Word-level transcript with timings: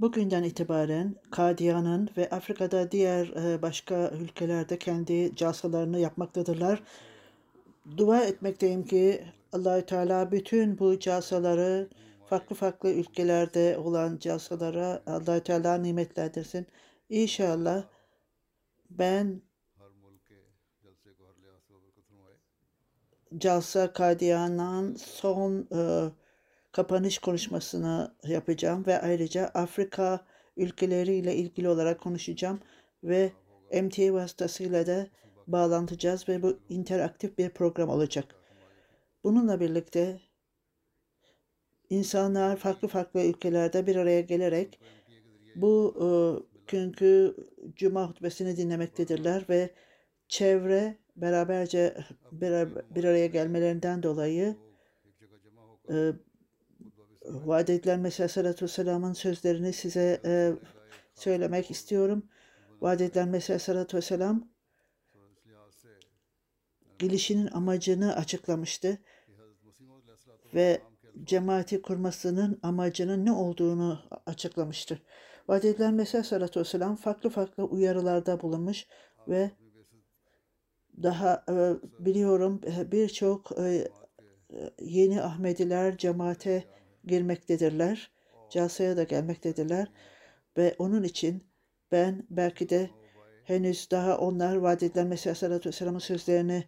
Bugünden 0.00 0.42
itibaren 0.42 1.14
Kadiyan'ın 1.30 2.08
ve 2.16 2.30
Afrika'da 2.30 2.90
diğer 2.90 3.26
e, 3.26 3.62
başka 3.62 4.10
ülkelerde 4.10 4.78
kendi 4.78 5.36
casalarını 5.36 5.98
yapmaktadırlar. 5.98 6.82
Dua 7.96 8.24
etmekteyim 8.24 8.84
ki 8.84 9.24
Allahü 9.52 9.86
Teala 9.86 10.32
bütün 10.32 10.78
bu 10.78 10.98
casaları 10.98 11.88
farklı 12.26 12.56
farklı 12.56 12.90
ülkelerde 12.90 13.78
olan 13.78 14.18
casalara 14.18 15.02
Allahü 15.06 15.40
Teala 15.40 15.74
nimetlendirsin. 15.74 16.66
İnşallah 17.08 17.84
ben 18.90 19.42
Calsa 23.38 23.92
Kadiyan'ın 23.92 24.94
son 24.94 25.68
e, 25.72 26.10
kapanış 26.76 27.18
konuşmasını 27.18 28.14
yapacağım 28.24 28.86
ve 28.86 29.00
ayrıca 29.00 29.46
Afrika 29.46 30.26
ülkeleriyle 30.56 31.34
ilgili 31.34 31.68
olarak 31.68 32.00
konuşacağım 32.00 32.60
ve 33.04 33.32
MTA 33.82 34.12
vasıtasıyla 34.12 34.86
da 34.86 35.06
bağlanacağız 35.46 36.28
ve 36.28 36.42
bu 36.42 36.58
interaktif 36.68 37.38
bir 37.38 37.50
program 37.50 37.88
olacak. 37.88 38.34
Bununla 39.24 39.60
birlikte 39.60 40.20
insanlar 41.90 42.56
farklı 42.56 42.88
farklı 42.88 43.20
ülkelerde 43.24 43.86
bir 43.86 43.96
araya 43.96 44.20
gelerek 44.20 44.80
bu 45.54 45.94
e, 46.00 46.06
günkü 46.66 47.36
cuma 47.76 48.08
hutbesini 48.08 48.56
dinlemektedirler 48.56 49.44
ve 49.48 49.70
çevre 50.28 50.96
beraberce 51.16 51.96
bir, 52.32 52.52
bir 52.94 53.04
araya 53.04 53.26
gelmelerinden 53.26 54.02
dolayı 54.02 54.56
e, 55.90 56.12
vaat 57.28 57.70
edilen 57.70 58.00
Mesih 58.00 58.20
Aleyhisselatü 58.20 58.64
Vesselam'ın 58.64 59.12
sözlerini 59.12 59.72
size 59.72 60.20
e, 60.24 60.52
söylemek 61.14 61.70
istiyorum. 61.70 62.28
Vaat 62.80 63.00
edilen 63.00 63.28
Mesih 63.28 63.50
Aleyhisselatü 63.50 63.96
Vesselam 63.96 64.48
gelişinin 66.98 67.46
amacını 67.52 68.16
açıklamıştı 68.16 68.98
ve 70.54 70.80
cemaati 71.24 71.82
kurmasının 71.82 72.58
amacının 72.62 73.24
ne 73.24 73.32
olduğunu 73.32 74.00
açıklamıştır. 74.26 75.02
Vaat 75.48 75.64
edilen 75.64 75.94
Mesih 75.94 76.14
Aleyhisselatü 76.14 76.60
Vesselam 76.60 76.96
farklı 76.96 77.30
farklı 77.30 77.64
uyarılarda 77.64 78.40
bulunmuş 78.40 78.86
ve 79.28 79.50
daha 81.02 81.44
e, 81.48 81.54
biliyorum 81.98 82.60
birçok 82.92 83.58
e, 83.58 83.88
yeni 84.80 85.22
Ahmediler 85.22 85.98
cemaate 85.98 86.64
girmektedirler. 87.06 88.10
Casaya 88.50 88.96
da 88.96 89.02
gelmektedirler. 89.02 89.88
Ve 90.56 90.74
onun 90.78 91.02
için 91.02 91.44
ben 91.92 92.26
belki 92.30 92.68
de 92.68 92.90
henüz 93.44 93.90
daha 93.90 94.18
onlar 94.18 94.56
vaat 94.56 94.82
edilen 94.82 95.06
Mesih 95.06 95.30
Aleyhisselatü 95.30 95.68
Vesselam'ın 95.68 95.98
sözlerini 95.98 96.64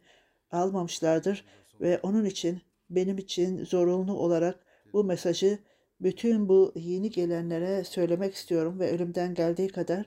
almamışlardır. 0.51 1.45
Ve 1.81 2.01
onun 2.03 2.25
için 2.25 2.63
benim 2.91 3.19
için 3.19 3.65
zorunlu 3.65 4.13
olarak 4.13 4.59
bu 4.93 5.05
mesajı 5.05 5.59
bütün 6.01 6.49
bu 6.49 6.73
yeni 6.77 7.11
gelenlere 7.11 7.85
söylemek 7.85 8.35
istiyorum 8.35 8.81
ve 8.81 8.91
ölümden 8.91 9.35
geldiği 9.35 9.69
kadar 9.69 10.07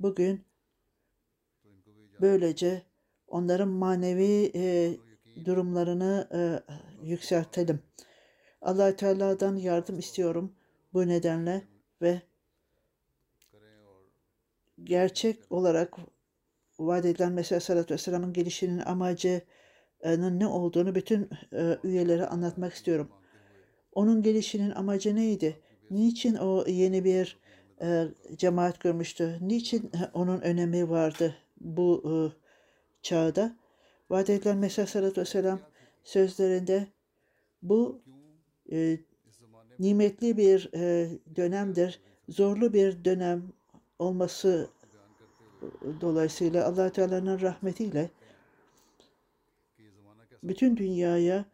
bugün 0.00 0.44
böylece 2.20 2.82
onların 3.26 3.68
manevi 3.68 4.52
e, 4.54 4.96
durumlarını 5.44 6.28
e, 6.32 6.40
yükseltelim. 7.06 7.80
Allah 8.62 8.96
Teala'dan 8.96 9.56
yardım 9.56 9.98
istiyorum 9.98 10.52
bu 10.92 11.08
nedenle 11.08 11.62
ve 12.02 12.22
gerçek 14.84 15.52
olarak 15.52 15.96
vaat 16.78 17.04
edilen 17.04 17.32
Mesih 17.32 17.52
Aleyhisselatü 17.52 17.94
Vesselam'ın 17.94 18.32
gelişinin 18.32 18.78
amacının 18.78 20.40
ne 20.40 20.46
olduğunu 20.46 20.94
bütün 20.94 21.30
e, 21.52 21.78
üyelere 21.84 22.26
anlatmak 22.26 22.72
istiyorum. 22.72 23.10
Onun 23.92 24.22
gelişinin 24.22 24.70
amacı 24.70 25.16
neydi? 25.16 25.60
Niçin 25.90 26.34
o 26.34 26.64
yeni 26.66 27.04
bir 27.04 27.38
e, 27.82 28.04
cemaat 28.36 28.80
görmüştü? 28.80 29.38
Niçin 29.40 29.90
onun 30.14 30.40
önemi 30.40 30.90
vardı 30.90 31.34
bu 31.60 32.02
e, 32.04 32.14
çağda? 33.02 33.56
Vaat 34.10 34.30
edilen 34.30 34.56
Mesih 34.56 34.82
Aleyhisselatü 34.82 35.20
Vesselam 35.20 35.60
sözlerinde 36.04 36.86
bu 37.62 38.02
e, 38.72 38.98
nimetli 39.78 40.36
bir 40.36 40.70
e, 40.74 41.10
dönemdir. 41.36 42.00
Zorlu 42.28 42.72
bir 42.72 43.04
dönem 43.04 43.42
olması 43.98 44.70
dolayısıyla 46.00 46.66
allah 46.66 46.92
Teala'nın 46.92 47.40
rahmetiyle 47.40 48.10
bütün 50.42 50.76
dünyaya 50.76 51.44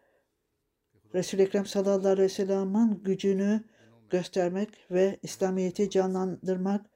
Resul-i 1.14 1.42
Ekrem 1.42 1.66
sallallahu 1.66 2.08
aleyhi 2.08 2.24
ve 2.24 2.28
sellem'in 2.28 3.02
gücünü 3.04 3.64
göstermek 4.10 4.68
ve 4.90 5.18
İslamiyet'i 5.22 5.90
canlandırmak 5.90 6.86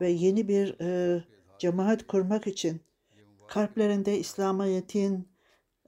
ve 0.00 0.08
yeni 0.08 0.48
bir 0.48 0.80
e, 0.80 1.24
cemaat 1.58 2.06
kurmak 2.06 2.46
için 2.46 2.80
kalplerinde 3.48 4.18
İslamiyet'in 4.18 5.28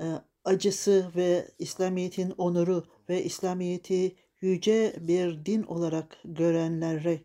e, 0.01 0.07
acısı 0.45 1.11
ve 1.17 1.49
İslamiyet'in 1.59 2.31
onuru 2.31 2.85
ve 3.09 3.25
İslamiyet'i 3.25 4.17
yüce 4.41 4.97
bir 5.01 5.47
din 5.47 5.63
olarak 5.63 6.19
görenlere 6.25 7.21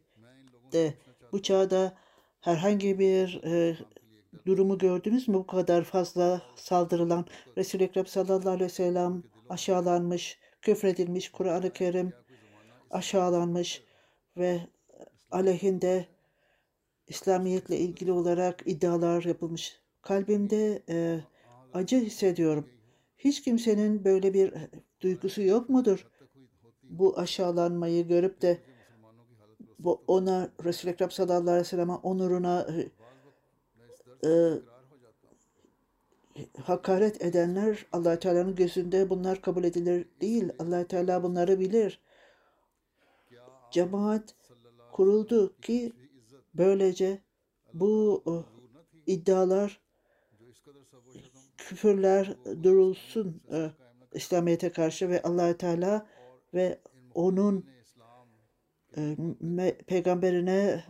de 0.71 0.93
bu 1.31 1.41
çağda 1.41 1.97
herhangi 2.41 2.99
bir 2.99 3.43
e, 3.43 3.77
durumu 4.45 4.77
gördünüz 4.77 5.27
mü? 5.27 5.33
Bu 5.33 5.47
kadar 5.47 5.83
fazla 5.83 6.41
saldırılan 6.55 7.25
Resul-i 7.57 7.83
Ekrem 7.83 8.05
sallallahu 8.05 8.49
aleyhi 8.49 8.63
ve 8.63 8.69
sellem 8.69 9.23
aşağılanmış, 9.49 10.39
küfredilmiş, 10.61 11.31
Kur'an-ı 11.31 11.73
Kerim 11.73 12.13
aşağılanmış 12.91 13.83
ve 14.37 14.61
aleyhinde 15.31 16.05
İslamiyetle 17.07 17.77
ilgili 17.77 18.11
olarak 18.11 18.63
iddialar 18.65 19.23
yapılmış. 19.23 19.79
Kalbimde 20.01 20.83
e, 20.89 21.19
acı 21.73 21.99
hissediyorum. 21.99 22.69
Hiç 23.17 23.41
kimsenin 23.41 24.05
böyle 24.05 24.33
bir 24.33 24.53
duygusu 25.01 25.41
yok 25.41 25.69
mudur? 25.69 26.07
Bu 26.83 27.19
aşağılanmayı 27.19 28.07
görüp 28.07 28.41
de 28.41 28.57
bu 29.79 30.03
ona 30.07 30.49
Resul-i 30.63 30.91
Ekrem 30.91 31.11
sallallahu 31.11 31.41
aleyhi 31.41 31.59
ve 31.59 31.63
sellem'e 31.63 31.93
onuruna 31.93 32.67
e, 34.25 34.29
hakaret 36.63 37.21
edenler 37.21 37.85
allah 37.91 38.19
Teala'nın 38.19 38.55
gözünde 38.55 39.09
bunlar 39.09 39.41
kabul 39.41 39.63
edilir 39.63 40.05
değil. 40.21 40.49
allah 40.59 40.87
Teala 40.87 41.23
bunları 41.23 41.59
bilir. 41.59 42.01
Cemaat 43.71 44.35
kuruldu 44.91 45.55
ki 45.61 45.93
böylece 46.53 47.21
bu 47.73 48.23
e, 48.27 48.33
iddialar, 49.11 49.81
küfürler 51.67 52.37
durulsun 52.63 53.41
e, 53.51 53.71
İslamiyet'e 54.13 54.71
karşı 54.71 55.09
ve 55.09 55.21
allah 55.21 55.57
Teala 55.57 56.07
ve 56.53 56.79
onun 57.13 57.65
e, 58.97 59.01
me- 59.41 59.83
peygamberine 59.83 60.83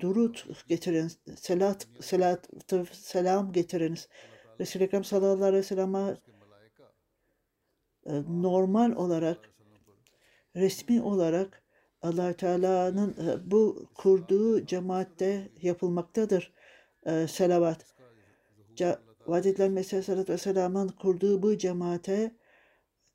durut 0.00 0.68
getirin, 0.68 1.12
selat, 1.36 1.86
selat, 2.00 2.48
selam 2.92 3.52
getiriniz. 3.52 4.08
Resul-i 4.60 4.84
Ekrem 4.84 5.04
sallallahu 5.04 5.44
aleyhi 5.44 5.62
ve 5.62 5.66
sellem'e 5.66 6.16
e, 8.06 8.12
normal 8.28 8.92
olarak, 8.92 9.50
resmi 10.56 11.02
olarak 11.02 11.62
allah 12.02 12.32
Teala'nın 12.32 13.10
e, 13.10 13.50
bu 13.50 13.88
kurduğu 13.94 14.66
cemaatte 14.66 15.48
yapılmaktadır 15.62 16.52
e, 17.06 17.26
selavat. 17.28 17.86
Ca 19.28 19.32
Vaad 19.32 19.44
edilen 19.44 19.72
Mesih 19.72 19.92
Aleyhisselatü 19.92 20.32
Vesselam'ın 20.32 20.88
kurduğu 20.88 21.42
bu 21.42 21.58
cemaate 21.58 22.30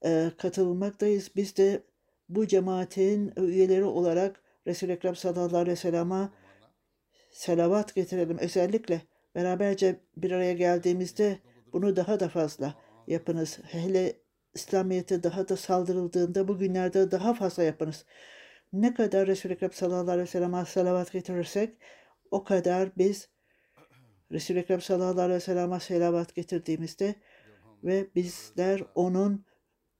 e, 0.05 0.31
katılmaktayız. 0.37 1.31
Biz 1.35 1.57
de 1.57 1.83
bu 2.29 2.47
cemaatin 2.47 3.33
üyeleri 3.37 3.83
olarak 3.83 4.41
Resul-i 4.67 4.91
Ekrem 4.91 5.15
sallallahu 5.15 5.57
aleyhi 5.57 5.93
ve 5.93 6.29
selavat 7.31 7.95
getirelim. 7.95 8.37
Özellikle 8.37 9.01
beraberce 9.35 9.99
bir 10.17 10.31
araya 10.31 10.53
geldiğimizde 10.53 11.39
bunu 11.73 11.95
daha 11.95 12.19
da 12.19 12.29
fazla 12.29 12.75
yapınız. 13.07 13.59
Hele 13.63 14.13
İslamiyet'e 14.53 15.23
daha 15.23 15.49
da 15.49 15.57
saldırıldığında 15.57 16.47
bugünlerde 16.47 17.11
daha 17.11 17.33
fazla 17.33 17.63
yapınız. 17.63 18.05
Ne 18.73 18.93
kadar 18.93 19.27
Resul-i 19.27 19.53
Ekrem 19.53 19.71
sallallahu 19.71 20.11
aleyhi 20.11 20.39
ve 20.41 20.65
sellem'e 20.65 21.03
getirirsek 21.13 21.77
o 22.31 22.43
kadar 22.43 22.97
biz 22.97 23.32
Resul-i 24.33 24.59
Ekrem 24.59 24.81
sallallahu 24.81 25.21
aleyhi 25.21 25.35
ve 25.35 25.39
sellem'e 25.39 25.79
selavat 25.79 26.35
getirdiğimizde 26.35 27.15
ve 27.83 28.07
bizler 28.15 28.83
onun 28.95 29.45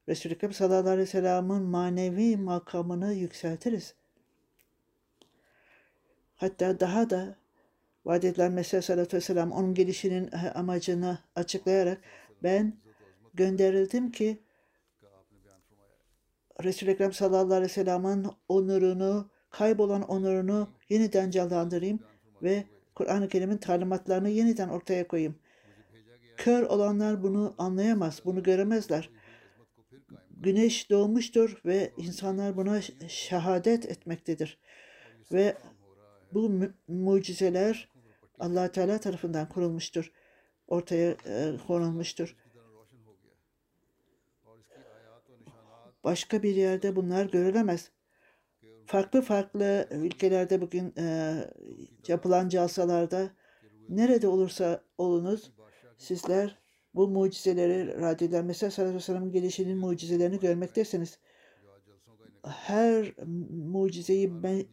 Resul-i 0.10 0.34
Ekrem 0.34 0.54
sallallahu 0.54 0.90
aleyhi 0.90 1.08
ve 1.08 1.12
sellem'in 1.12 1.62
manevi 1.62 2.38
makamını 2.38 3.14
yükseltiriz. 3.14 3.96
Hatta 6.36 6.80
daha 6.80 7.10
da 7.10 7.36
vaat 8.06 8.26
edilen 8.26 8.52
Mesih 8.52 8.82
sallallahu 8.82 9.14
vesselam 9.14 9.52
onun 9.52 9.74
gelişinin 9.74 10.30
amacını 10.56 11.18
açıklayarak 11.36 12.02
ben 12.44 12.78
gönderildim 13.34 14.12
ki 14.12 14.44
Resul-i 16.64 16.92
Ekrem 16.92 17.14
sallallahu 17.14 17.54
aleyhi 17.54 17.64
ve 17.64 17.74
sellem'in 17.74 18.28
onurunu, 18.50 19.30
kaybolan 19.50 20.02
onurunu 20.02 20.70
yeniden 20.90 21.32
canlandırayım 21.32 22.00
ve 22.44 22.64
Kur'an-ı 22.96 23.28
Kerim'in 23.30 23.58
talimatlarını 23.58 24.30
yeniden 24.30 24.70
ortaya 24.70 25.08
koyayım. 25.08 25.36
Kör 26.38 26.64
olanlar 26.64 27.24
bunu 27.24 27.56
anlayamaz, 27.58 28.22
bunu 28.26 28.44
göremezler. 28.44 29.10
Güneş 30.32 30.90
doğmuştur 30.90 31.62
ve 31.66 31.92
insanlar 31.98 32.58
buna 32.58 32.82
şehadet 33.08 33.86
etmektedir. 33.86 34.58
Ve 35.32 35.58
bu 36.34 36.50
mu- 36.50 36.74
mucizeler 36.88 37.90
allah 38.40 38.72
Teala 38.72 39.00
tarafından 39.00 39.50
kurulmuştur. 39.50 40.12
Ortaya 40.68 41.16
e, 41.26 41.58
konulmuştur. 41.68 42.36
Başka 46.04 46.44
bir 46.44 46.56
yerde 46.56 46.96
bunlar 46.96 47.26
görülemez. 47.26 47.92
Farklı 48.94 49.22
farklı 49.22 49.88
ülkelerde 49.92 50.62
bugün 50.62 50.94
e, 50.98 51.36
yapılan 52.08 52.50
calsalarda 52.50 53.32
nerede 53.90 54.28
olursa 54.28 54.84
olunuz 54.98 55.52
sizler 55.98 56.60
bu 56.94 57.08
mucizeleri 57.08 58.02
radyodan 58.02 58.46
mesela 58.46 58.72
sallallahu 58.72 59.12
aleyhi 59.12 59.26
ve 59.26 59.40
gelişinin 59.40 59.78
mucizelerini 59.78 60.40
görmektesiniz. 60.40 61.20
Her 62.46 63.14
mucizeyi 63.50 64.44
ben, 64.44 64.64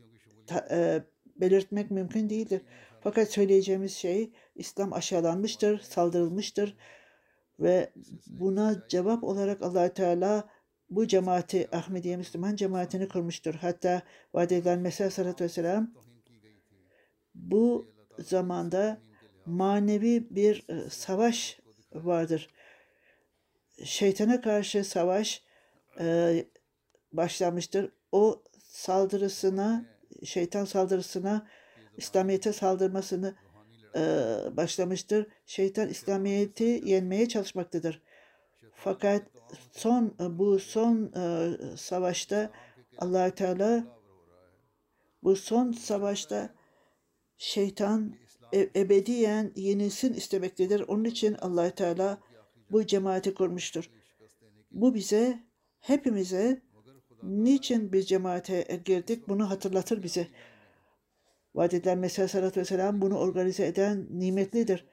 ta- 0.47 0.69
e, 0.71 1.05
belirtmek 1.37 1.91
mümkün 1.91 2.31
değildir. 2.31 2.63
Fakat 3.01 3.29
söyleyeceğimiz 3.29 3.93
şey 3.93 4.33
İslam 4.55 4.93
aşağılanmıştır, 4.93 5.81
saldırılmıştır 5.81 6.77
ve 7.61 7.93
buna 8.27 8.87
cevap 8.89 9.25
olarak 9.25 9.63
allah 9.63 9.95
Teala 9.95 10.49
bu 10.91 11.07
cemaati 11.07 11.69
Ahmediye 11.73 12.17
Müslüman 12.17 12.57
cemaatini 12.57 13.09
kurmuştur. 13.09 13.55
Hatta 13.55 14.03
vaat 14.35 14.53
edilen 14.53 14.79
Mesih 14.79 15.05
Aleyhisselatü 15.05 15.45
Vesselam 15.45 15.95
bu 17.35 17.87
zamanda 18.19 19.01
manevi 19.47 20.27
bir 20.31 20.65
e, 20.69 20.91
savaş 20.91 21.61
vardır. 21.93 22.49
Şeytana 23.85 24.41
karşı 24.41 24.85
savaş 24.85 25.43
e, 26.01 26.47
başlamıştır. 27.13 27.93
O 28.13 28.43
saldırısına, 28.63 29.85
şeytan 30.25 30.65
saldırısına, 30.65 31.47
İslamiyet'e 31.97 32.53
saldırmasını 32.53 33.35
e, 33.97 34.01
başlamıştır. 34.57 35.27
Şeytan 35.47 35.89
İslamiyet'i 35.89 36.83
yenmeye 36.85 37.29
çalışmaktadır. 37.29 38.03
Fakat 38.85 39.23
son 39.73 40.15
bu 40.21 40.59
son 40.59 41.13
e, 41.17 41.57
savaşta 41.77 42.51
allah 42.99 43.31
Teala 43.31 43.85
bu 45.23 45.37
son 45.37 45.73
savaşta 45.73 46.55
şeytan 47.39 48.15
e- 48.53 48.71
ebediyen 48.77 49.53
yenilsin 49.57 50.15
istemektedir. 50.15 50.81
Onun 50.81 51.05
için 51.05 51.35
allah 51.35 51.71
Teala 51.71 52.21
bu 52.71 52.87
cemaati 52.87 53.35
kurmuştur. 53.35 53.91
Bu 54.71 54.95
bize 54.95 55.39
hepimize 55.81 56.63
niçin 57.23 57.93
bir 57.93 58.03
cemaate 58.03 58.83
girdik 58.85 59.29
bunu 59.29 59.51
hatırlatır 59.51 60.03
bize. 60.03 60.29
Vaat 61.55 61.75
edilen 61.75 61.99
Mesih 61.99 62.19
Aleyhisselatü 62.19 62.61
Vesselam 62.61 63.01
bunu 63.01 63.19
organize 63.19 63.67
eden 63.67 64.07
nimetlidir. 64.11 64.87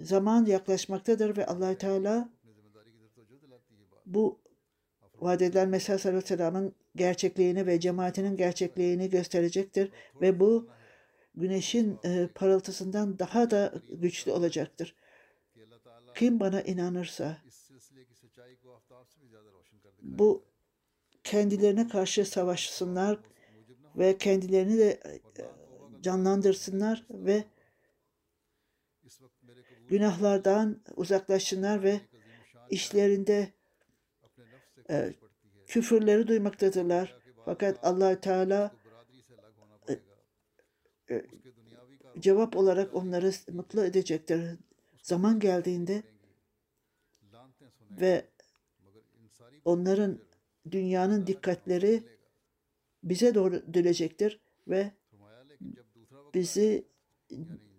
Zaman 0.00 0.46
yaklaşmaktadır 0.46 1.36
ve 1.36 1.46
allah 1.46 1.78
Teala 1.78 2.37
bu 4.14 4.40
vaat 5.20 5.42
edilen 5.42 5.68
Mesih 5.68 5.90
Aleyhisselatü 5.90 6.24
Vesselam'ın 6.24 6.74
gerçekliğini 6.96 7.66
ve 7.66 7.80
cemaatinin 7.80 8.36
gerçekliğini 8.36 9.10
gösterecektir 9.10 9.92
ve 10.20 10.40
bu 10.40 10.68
güneşin 11.34 11.98
e, 12.04 12.28
parıltısından 12.34 13.18
daha 13.18 13.50
da 13.50 13.74
güçlü 13.90 14.32
olacaktır. 14.32 14.94
Kim 16.14 16.40
bana 16.40 16.62
inanırsa 16.62 17.38
bu 20.02 20.44
kendilerine 21.24 21.88
karşı 21.88 22.24
savaşsınlar 22.24 23.18
ve 23.96 24.18
kendilerini 24.18 24.78
de 24.78 24.90
e, 24.90 25.20
canlandırsınlar 26.02 27.06
ve 27.10 27.44
günahlardan 29.88 30.82
uzaklaşsınlar 30.96 31.82
ve 31.82 32.00
işlerinde 32.70 33.52
e, 34.90 35.14
küfürleri 35.66 36.28
duymaktadırlar. 36.28 37.18
Fakat 37.44 37.78
allah 37.82 38.20
Teala 38.20 38.76
e, 39.88 39.98
e, 41.10 41.26
cevap 42.18 42.56
olarak 42.56 42.94
onları 42.94 43.32
mutlu 43.52 43.84
edecektir. 43.84 44.40
Zaman 45.02 45.40
geldiğinde 45.40 46.02
ve 47.90 48.24
onların 49.64 50.18
dünyanın 50.70 51.26
dikkatleri 51.26 52.02
bize 53.02 53.34
doğru 53.34 53.74
dönecektir 53.74 54.40
ve 54.68 54.92
bizi 56.34 56.88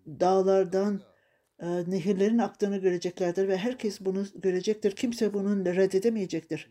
dağlardan 0.07 1.01
nehirlerin 1.87 2.37
aktığını 2.37 2.77
göreceklerdir 2.77 3.47
ve 3.47 3.57
herkes 3.57 4.01
bunu 4.01 4.25
görecektir. 4.35 4.91
Kimse 4.91 5.33
bunun 5.33 5.65
reddedemeyecektir. 5.65 6.69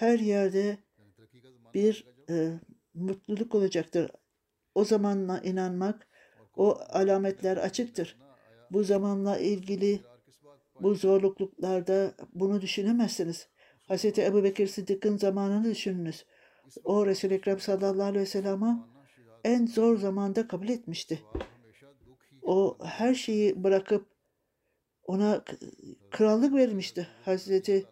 Her 0.00 0.18
yerde 0.18 0.78
bir 1.74 2.06
e, 2.30 2.60
mutluluk 2.94 3.54
olacaktır. 3.54 4.10
O 4.74 4.84
zamanla 4.84 5.40
inanmak, 5.40 6.08
o 6.56 6.78
alametler 6.88 7.56
açıktır. 7.56 8.18
Bu 8.70 8.84
zamanla 8.84 9.38
ilgili 9.38 10.00
bu 10.80 10.94
zorlukluklarda 10.94 12.14
bunu 12.32 12.60
düşünemezsiniz. 12.60 13.48
Hz. 13.88 14.04
Ebu 14.04 14.44
Bekir 14.44 14.66
Sıddık'ın 14.66 15.16
zamanını 15.16 15.70
düşününüz. 15.70 16.26
O 16.84 17.06
Resul-i 17.06 17.34
Ekrem 17.34 17.60
sallallahu 17.60 18.02
aleyhi 18.02 18.22
ve 18.22 18.26
sellem'i 18.26 18.82
en 19.44 19.66
zor 19.66 19.96
zamanda 19.96 20.48
kabul 20.48 20.68
etmişti. 20.68 21.22
O 22.42 22.78
her 22.84 23.14
şeyi 23.14 23.64
bırakıp 23.64 24.06
ona 25.02 25.44
krallık 26.10 26.54
verilmişti. 26.54 27.08
Hazreti 27.24 27.86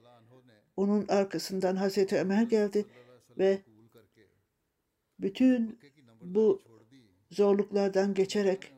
onun 0.78 1.08
arkasından 1.08 1.76
Hazreti 1.76 2.16
Ömer 2.16 2.42
geldi 2.42 2.87
ve 3.38 3.62
bütün 5.20 5.80
bu 6.20 6.62
zorluklardan 7.30 8.14
geçerek 8.14 8.73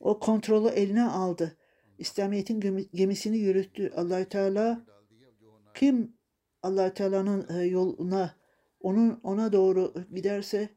o 0.00 0.18
kontrolü 0.18 0.68
eline 0.68 1.02
aldı. 1.02 1.56
İslamiyet'in 1.98 2.88
gemisini 2.94 3.38
yürüttü. 3.38 3.92
allah 3.96 4.28
Teala 4.28 4.86
kim 5.74 6.16
allah 6.62 6.94
Teala'nın 6.94 7.58
e, 7.58 7.62
yoluna 7.62 8.36
onun 8.80 9.20
ona 9.22 9.52
doğru 9.52 9.94
giderse 10.14 10.68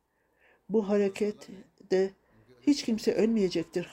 bu 0.69 0.89
hareket 0.89 1.49
de 1.91 2.11
hiç 2.61 2.83
kimse 2.85 3.13
ölmeyecektir. 3.13 3.89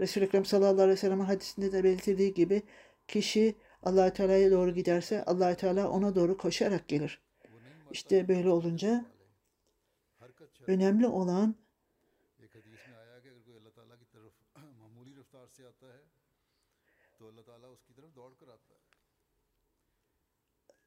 Resul-i 0.00 0.24
Ekrem 0.24 0.44
sallallahu 0.44 0.82
aleyhi 0.82 0.90
ve 0.90 0.96
sellem'in 0.96 1.24
hadisinde 1.24 1.72
de 1.72 1.84
belirtildiği 1.84 2.34
gibi 2.34 2.62
kişi 3.08 3.54
allah 3.82 4.12
Teala'ya 4.12 4.50
doğru 4.50 4.70
giderse 4.70 5.24
allah 5.24 5.56
Teala 5.56 5.90
ona 5.90 6.14
doğru 6.14 6.36
koşarak 6.36 6.88
gelir. 6.88 7.20
İşte 7.90 8.28
böyle 8.28 8.48
olunca 8.48 9.04
önemli 10.66 11.06
olan 11.06 11.54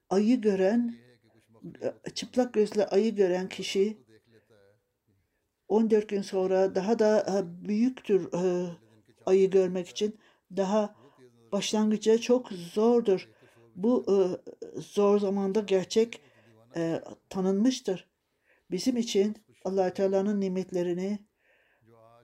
ayı 0.09 0.41
gören 0.41 0.95
çıplak 2.13 2.53
gözle 2.53 2.85
ayı 2.85 3.15
gören 3.15 3.49
kişi 3.49 3.97
14 5.71 6.09
gün 6.09 6.21
sonra 6.21 6.75
daha 6.75 6.99
da 6.99 7.19
e, 7.19 7.67
büyüktür 7.67 8.33
e, 8.33 8.69
ayı 9.25 9.49
görmek 9.49 9.87
için. 9.87 10.19
Daha 10.57 10.95
başlangıca 11.51 12.17
çok 12.17 12.49
zordur. 12.49 13.29
Bu 13.75 14.05
e, 14.07 14.15
zor 14.81 15.19
zamanda 15.19 15.59
gerçek 15.59 16.21
tanınmıştır. 17.29 18.09
Bizim 18.71 18.97
için 18.97 19.37
allah 19.65 19.93
Teala'nın 19.93 20.41
nimetlerini 20.41 21.19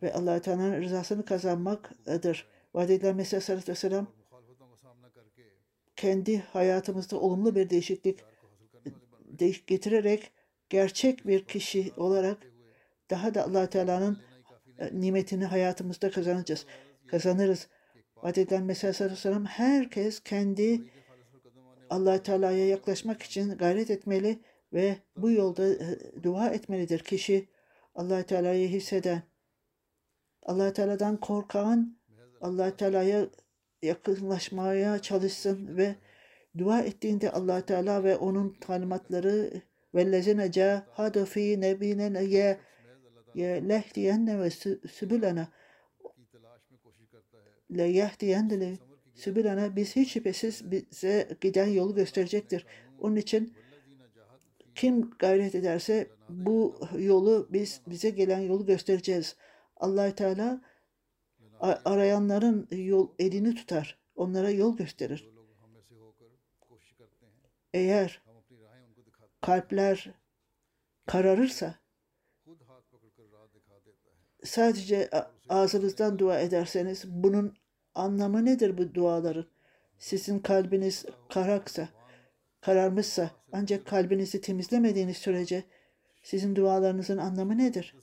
ve 0.02 0.14
allah 0.14 0.42
Teala'nın 0.42 0.82
rızasını 0.82 1.26
kazanmakdır. 1.26 2.48
Vaat 2.74 2.90
edilen 2.90 3.16
Mesih 3.16 3.38
Aleyhisselatü 3.38 3.72
Vesselam 3.72 4.08
kendi 5.96 6.38
hayatımızda 6.38 7.20
olumlu 7.20 7.56
bir 7.56 7.70
değişiklik 7.70 8.20
getirerek 9.68 10.32
gerçek 10.70 11.28
bir 11.28 11.46
kişi 11.46 11.92
olarak 11.98 12.57
daha 13.10 13.34
da 13.34 13.44
allah 13.44 13.70
Teala'nın 13.70 14.18
e, 14.80 15.02
nimetini 15.02 15.46
hayatımızda 15.46 16.12
kazanacağız. 16.12 16.66
Kazanırız. 17.08 17.68
Edilen 18.24 18.64
Mesih 18.64 18.84
Aleyhisselatü 18.84 19.16
Vesselam 19.16 19.46
herkes 19.46 20.20
kendi 20.20 20.82
allah 21.90 22.24
Teala'ya 22.24 22.68
yaklaşmak 22.68 23.24
için 23.24 23.58
gayret 23.58 23.92
etmeli 23.92 24.40
ve 24.74 24.98
bu 25.18 25.32
yolda 25.32 25.68
e, 25.68 26.00
dua 26.24 26.50
etmelidir. 26.50 27.00
Kişi 27.00 27.48
allah 27.96 28.24
Teala'yı 28.24 28.68
hisseden, 28.68 29.22
allah 30.44 30.74
Teala'dan 30.74 31.18
korkan, 31.18 31.98
allah 32.42 32.78
Teala'ya 32.78 33.28
yakınlaşmaya 33.82 35.00
çalışsın 35.00 35.78
ve 35.78 35.96
dua 36.58 36.82
ettiğinde 36.82 37.32
allah 37.32 37.62
Teala 37.62 38.04
ve 38.04 38.18
onun 38.18 38.58
talimatları 38.62 39.62
vellezine 39.96 40.52
cahadu 40.52 41.26
fi 41.26 41.62
nebine 41.62 42.24
ye 42.24 42.60
lehdiyenne 43.44 44.40
ve 44.40 44.50
sübülene 44.88 45.48
le 47.72 47.84
yehdiyendili 47.84 48.78
sübülene 49.16 49.76
biz 49.76 49.96
hiç 49.96 50.12
şüphesiz 50.12 50.72
bize 50.72 51.38
giden 51.42 51.68
yolu 51.68 51.96
gösterecektir. 51.96 52.66
Onun 53.00 53.16
için 53.16 53.54
kim 54.76 55.12
gayret 55.20 55.56
ederse 55.56 56.08
bu 56.30 56.80
yolu 56.98 57.48
biz 57.50 57.82
bize 57.88 58.10
gelen 58.10 58.40
yolu 58.40 58.66
göstereceğiz. 58.66 59.36
Allah 59.76 60.16
Teala 60.16 60.62
arayanların 61.60 62.68
yol 62.72 63.10
elini 63.20 63.56
tutar. 63.56 64.00
Onlara 64.16 64.50
yol 64.50 64.78
gösterir. 64.78 65.30
Eğer 67.74 68.22
kalpler 69.42 70.14
kararırsa 71.06 71.76
sadece 74.48 75.10
ağzınızdan 75.50 76.20
dua 76.20 76.40
ederseniz 76.40 77.04
bunun 77.08 77.58
anlamı 77.96 78.46
nedir 78.46 78.78
bu 78.78 78.94
duaların? 78.94 79.46
Sizin 80.00 80.40
kalbiniz 80.40 81.06
karaksa, 81.30 81.90
kararmışsa 82.62 83.32
ancak 83.52 83.86
kalbinizi 83.86 84.42
temizlemediğiniz 84.42 85.18
sürece 85.18 85.64
sizin 86.24 86.56
dualarınızın 86.56 87.18
anlamı 87.18 87.58
nedir? 87.58 87.96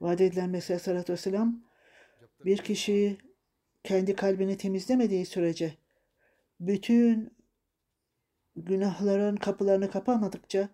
Vaat 0.00 0.20
edilen 0.20 0.50
Mesih 0.50 0.78
Sallallahu 0.78 1.12
Vesselam 1.12 1.62
bir 2.44 2.58
kişi 2.58 3.18
kendi 3.84 4.16
kalbini 4.16 4.56
temizlemediği 4.56 5.26
sürece 5.26 5.74
bütün 6.60 7.37
günahların 8.64 9.36
kapılarını 9.36 9.90
kapamadıkça 9.90 10.68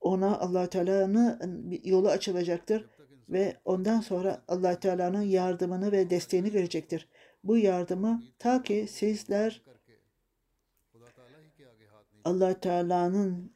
ona 0.00 0.38
Allah 0.38 0.70
Teala'nın 0.70 1.80
yolu 1.84 2.08
açılacaktır 2.08 2.86
ve 3.28 3.56
ondan 3.64 4.00
sonra 4.00 4.42
Allah 4.48 4.80
Teala'nın 4.80 5.22
yardımını 5.22 5.92
ve 5.92 6.10
desteğini 6.10 6.50
görecektir. 6.50 7.08
Bu 7.44 7.58
yardımı 7.58 8.22
ta 8.38 8.62
ki 8.62 8.86
sizler 8.88 9.62
Allah 12.24 12.60
Teala'nın 12.60 13.52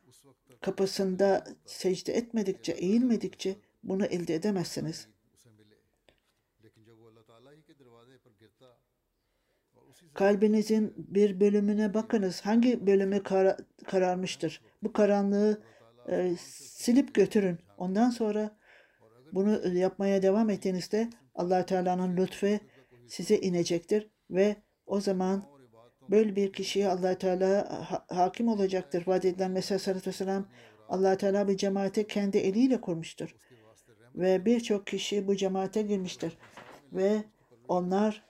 kapısında 0.60 1.44
secde 1.66 2.12
etmedikçe, 2.12 2.72
eğilmedikçe 2.72 3.56
bunu 3.82 4.06
elde 4.06 4.34
edemezsiniz. 4.34 5.08
Kalbinizin 10.14 10.94
bir 10.96 11.40
bölümüne 11.40 11.94
bakınız. 11.94 12.40
Hangi 12.40 12.86
bölümü 12.86 13.22
kara- 13.22 13.56
kararmıştır? 13.86 14.60
Bu 14.82 14.92
karanlığı 14.92 15.62
e, 16.08 16.36
silip 16.38 17.14
götürün. 17.14 17.58
Ondan 17.78 18.10
sonra 18.10 18.56
bunu 19.32 19.74
yapmaya 19.78 20.22
devam 20.22 20.50
ettiğinizde 20.50 21.08
allah 21.34 21.66
Teala'nın 21.66 22.16
lütfu 22.16 22.46
size 23.08 23.36
inecektir 23.36 24.10
ve 24.30 24.56
o 24.86 25.00
zaman 25.00 25.44
böyle 26.10 26.36
bir 26.36 26.52
kişiye 26.52 26.88
allah 26.88 27.18
Teala 27.18 27.68
ha- 27.90 28.06
hakim 28.08 28.48
olacaktır. 28.48 29.06
Vaat 29.06 29.24
edilen 29.24 29.50
Mesih 29.50 29.70
Aleyhisselatü 29.70 30.10
Vesselam 30.10 30.46
allah 30.88 31.16
Teala 31.16 31.48
bir 31.48 31.56
cemaate 31.56 32.06
kendi 32.06 32.38
eliyle 32.38 32.80
kurmuştur. 32.80 33.36
Ve 34.14 34.44
birçok 34.44 34.86
kişi 34.86 35.26
bu 35.26 35.36
cemaate 35.36 35.82
girmiştir. 35.82 36.38
Ve 36.92 37.24
onlar 37.68 38.25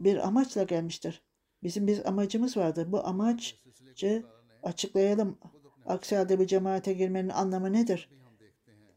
bir 0.00 0.26
amaçla 0.26 0.62
gelmiştir. 0.62 1.22
Bizim 1.62 1.86
bir 1.86 2.08
amacımız 2.08 2.56
vardır. 2.56 2.92
Bu 2.92 3.06
amacı 3.06 4.24
açıklayalım. 4.62 5.38
Aksi 5.86 6.16
halde 6.16 6.38
bu 6.38 6.46
cemaate 6.46 6.92
girmenin 6.92 7.28
anlamı 7.28 7.72
nedir? 7.72 8.10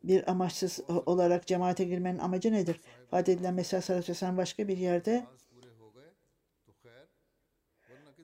Bir 0.03 0.31
amaçsız 0.31 0.79
olarak 0.89 1.47
cemaate 1.47 1.83
girmenin 1.83 2.19
amacı 2.19 2.51
nedir? 2.51 2.81
Vaat 3.11 3.29
edilen 3.29 3.53
Mesih 3.53 3.89
Aleyhisselam 3.89 4.37
başka 4.37 4.67
bir 4.67 4.77
yerde 4.77 5.27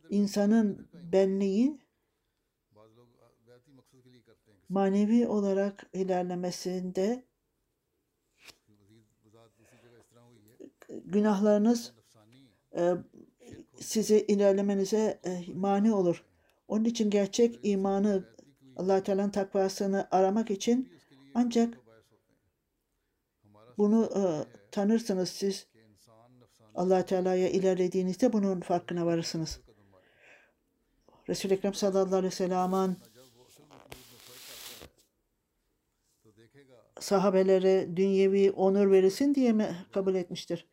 insanın 0.10 0.90
benliği 0.94 1.80
manevi 4.70 5.28
olarak 5.28 5.90
ilerlemesinde 5.94 7.24
günahlarınız 10.90 11.94
e, 12.78 12.94
sizi 13.80 14.26
ilerlemenize 14.28 15.20
e, 15.26 15.54
mani 15.54 15.94
olur. 15.94 16.24
Onun 16.68 16.86
için 16.86 17.10
gerçek 17.10 17.60
imanı 17.64 18.24
allah 18.76 19.04
Teala'nın 19.04 19.30
takvasını 19.30 20.08
aramak 20.12 20.52
için 20.52 20.92
ancak 21.34 21.78
bunu 23.78 24.10
e, 24.16 24.22
tanırsınız 24.72 25.30
siz. 25.30 25.68
allah 26.76 27.06
Teala'ya 27.06 27.50
ilerlediğinizde 27.50 28.34
bunun 28.34 28.62
farkına 28.62 29.06
varırsınız. 29.06 29.60
Resul-i 31.30 31.54
Ekrem 31.54 31.74
sallallahu 31.74 32.16
aleyhi 32.16 32.32
ve 32.32 32.36
sellem'in 32.36 32.98
sahabelere 37.00 37.98
dünyevi 37.98 38.52
onur 38.52 38.92
verilsin 38.92 39.36
diye 39.36 39.54
mi 39.54 39.76
kabul 39.92 40.16
etmiştir? 40.16 40.68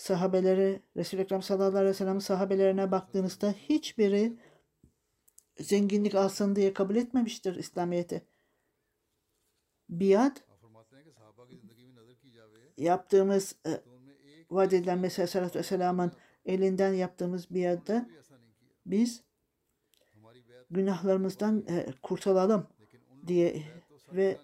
sahabeleri 0.00 0.82
Resul-i 0.96 1.20
Ekrem 1.20 1.42
sallallahu 1.42 1.78
aleyhi 1.78 1.90
ve 1.90 1.94
sellem'in 1.94 2.18
sahabelerine 2.18 2.90
baktığınızda 2.90 3.52
hiçbiri 3.52 4.36
zenginlik 5.58 6.14
alsın 6.14 6.56
diye 6.56 6.72
kabul 6.74 6.96
etmemiştir 6.96 7.54
İslamiyet'i. 7.54 8.22
Biat 9.88 10.44
yaptığımız 12.76 13.56
e, 13.66 13.70
vaat 14.50 14.72
edilen 14.72 14.98
Mesih 14.98 15.18
Aleyhisselatü 15.18 15.58
Vesselam'ın 15.58 16.12
elinden 16.44 16.92
yaptığımız 16.92 17.50
biatta 17.50 18.10
biz 18.86 19.22
günahlarımızdan 20.70 21.64
e, 21.68 21.86
kurtulalım 22.02 22.66
diye 23.26 23.62
ve 24.12 24.38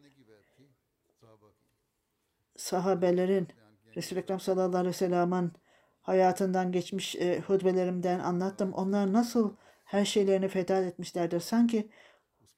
sahabelerin 2.56 3.48
Resul-i 3.96 4.18
Ekrem 4.18 4.40
sallallahu 4.40 4.76
aleyhi 4.76 4.94
ve 4.94 4.98
sellem'in 4.98 5.52
hayatından 6.00 6.72
geçmiş 6.72 7.16
e, 7.16 7.40
hutbelerimden 7.40 8.20
anlattım. 8.20 8.72
Onlar 8.72 9.12
nasıl 9.12 9.56
her 9.84 10.04
şeylerini 10.04 10.48
feda 10.48 10.84
etmişlerdir. 10.84 11.40
Sanki 11.40 11.90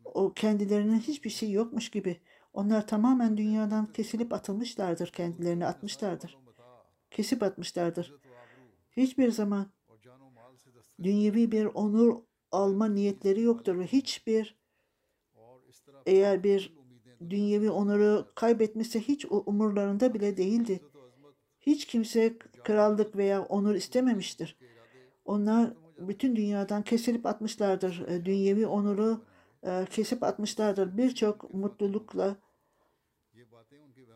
o 0.05 0.33
kendilerinin 0.35 0.99
hiçbir 0.99 1.31
şey 1.31 1.51
yokmuş 1.51 1.91
gibi. 1.91 2.21
Onlar 2.53 2.87
tamamen 2.87 3.37
dünyadan 3.37 3.93
kesilip 3.93 4.33
atılmışlardır. 4.33 5.09
Kendilerini 5.09 5.67
atmışlardır. 5.67 6.39
Kesip 7.11 7.43
atmışlardır. 7.43 8.15
Hiçbir 8.91 9.31
zaman 9.31 9.67
dünyevi 11.03 11.53
bir 11.53 11.65
onur 11.65 12.23
alma 12.51 12.87
niyetleri 12.87 13.43
yoktur. 13.43 13.79
Ve 13.79 13.87
hiçbir 13.87 14.59
eğer 16.07 16.45
bir 16.45 16.79
dünyevi 17.31 17.71
onuru 17.71 18.33
kaybetmişse 18.35 19.01
hiç 19.01 19.27
umurlarında 19.31 20.15
bile 20.15 20.37
değildi. 20.37 20.81
Hiç 21.61 21.87
kimse 21.87 22.39
krallık 22.39 23.17
veya 23.17 23.43
onur 23.43 23.75
istememiştir. 23.75 24.59
Onlar 25.25 25.73
bütün 25.99 26.37
dünyadan 26.37 26.83
kesilip 26.83 27.27
atmışlardır. 27.27 28.09
E, 28.09 28.25
dünyevi 28.25 28.67
onuru 28.67 29.25
e, 29.63 29.85
kesip 29.91 30.23
atmışlardır. 30.23 30.97
Birçok 30.97 31.55
mutlulukla 31.55 32.37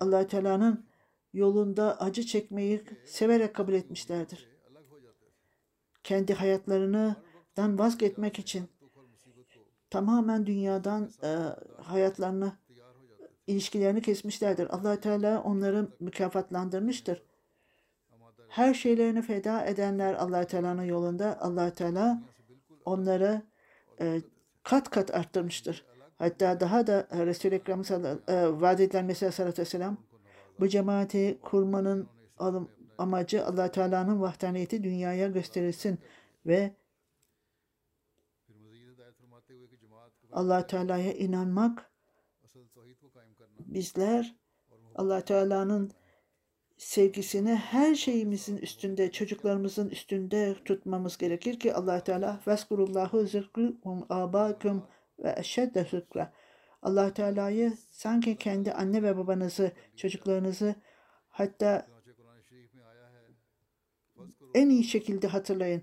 allah 0.00 0.26
Teala'nın 0.26 0.86
yolunda 1.32 2.00
acı 2.00 2.22
çekmeyi 2.22 2.84
severek 3.04 3.54
kabul 3.54 3.72
etmişlerdir. 3.72 4.48
Kendi 6.04 6.34
hayatlarından 6.34 7.78
vazgeçmek 7.78 8.38
için 8.38 8.68
tamamen 9.90 10.46
dünyadan 10.46 11.10
e, 11.22 11.28
hayatlarını 11.82 12.52
ilişkilerini 13.46 14.02
kesmişlerdir. 14.02 14.74
allah 14.74 15.00
Teala 15.00 15.42
onları 15.42 15.88
mükafatlandırmıştır 16.00 17.22
her 18.52 18.74
şeylerini 18.74 19.22
feda 19.22 19.64
edenler 19.64 20.14
allah 20.14 20.44
Teala'nın 20.44 20.82
yolunda 20.82 21.40
allah 21.40 21.70
Teala 21.74 22.22
onları 22.84 23.42
e, 24.00 24.20
kat 24.62 24.90
kat 24.90 25.14
arttırmıştır. 25.14 25.86
Hatta 26.18 26.60
daha 26.60 26.86
da 26.86 27.08
Resul-i 27.12 27.54
Ekrem 27.54 27.80
e, 28.28 28.60
vaad 28.60 28.78
edilen 28.78 29.04
Mesih 29.04 29.30
sallallahu 29.30 29.52
aleyhi 29.52 29.60
ve 29.60 29.70
sellem 29.70 29.98
bu 30.60 30.68
cemaati 30.68 31.38
kurmanın 31.42 32.08
amacı 32.98 33.46
allah 33.46 33.70
Teala'nın 33.70 34.20
vahdaniyeti 34.20 34.84
dünyaya 34.84 35.28
gösterilsin 35.28 35.98
ve 36.46 36.76
allah 40.32 40.66
Teala'ya 40.66 41.12
inanmak 41.12 41.90
bizler 43.58 44.36
allah 44.94 45.20
Teala'nın 45.24 45.92
sevgisini 46.76 47.54
her 47.54 47.94
şeyimizin 47.94 48.56
üstünde, 48.56 49.12
çocuklarımızın 49.12 49.90
üstünde 49.90 50.56
tutmamız 50.64 51.18
gerekir 51.18 51.60
ki 51.60 51.74
Allah 51.74 52.04
Teala 52.04 52.40
veskurullahu 52.46 53.26
zikrukum 53.26 54.06
abakum 54.08 54.86
ve 55.18 55.34
eşedde 55.36 55.84
zikra. 55.84 56.32
Allah 56.82 57.14
Teala'yı 57.14 57.72
sanki 57.90 58.36
kendi 58.36 58.72
anne 58.72 59.02
ve 59.02 59.16
babanızı, 59.16 59.72
çocuklarınızı 59.96 60.74
hatta 61.28 61.86
en 64.54 64.68
iyi 64.68 64.84
şekilde 64.84 65.26
hatırlayın. 65.26 65.82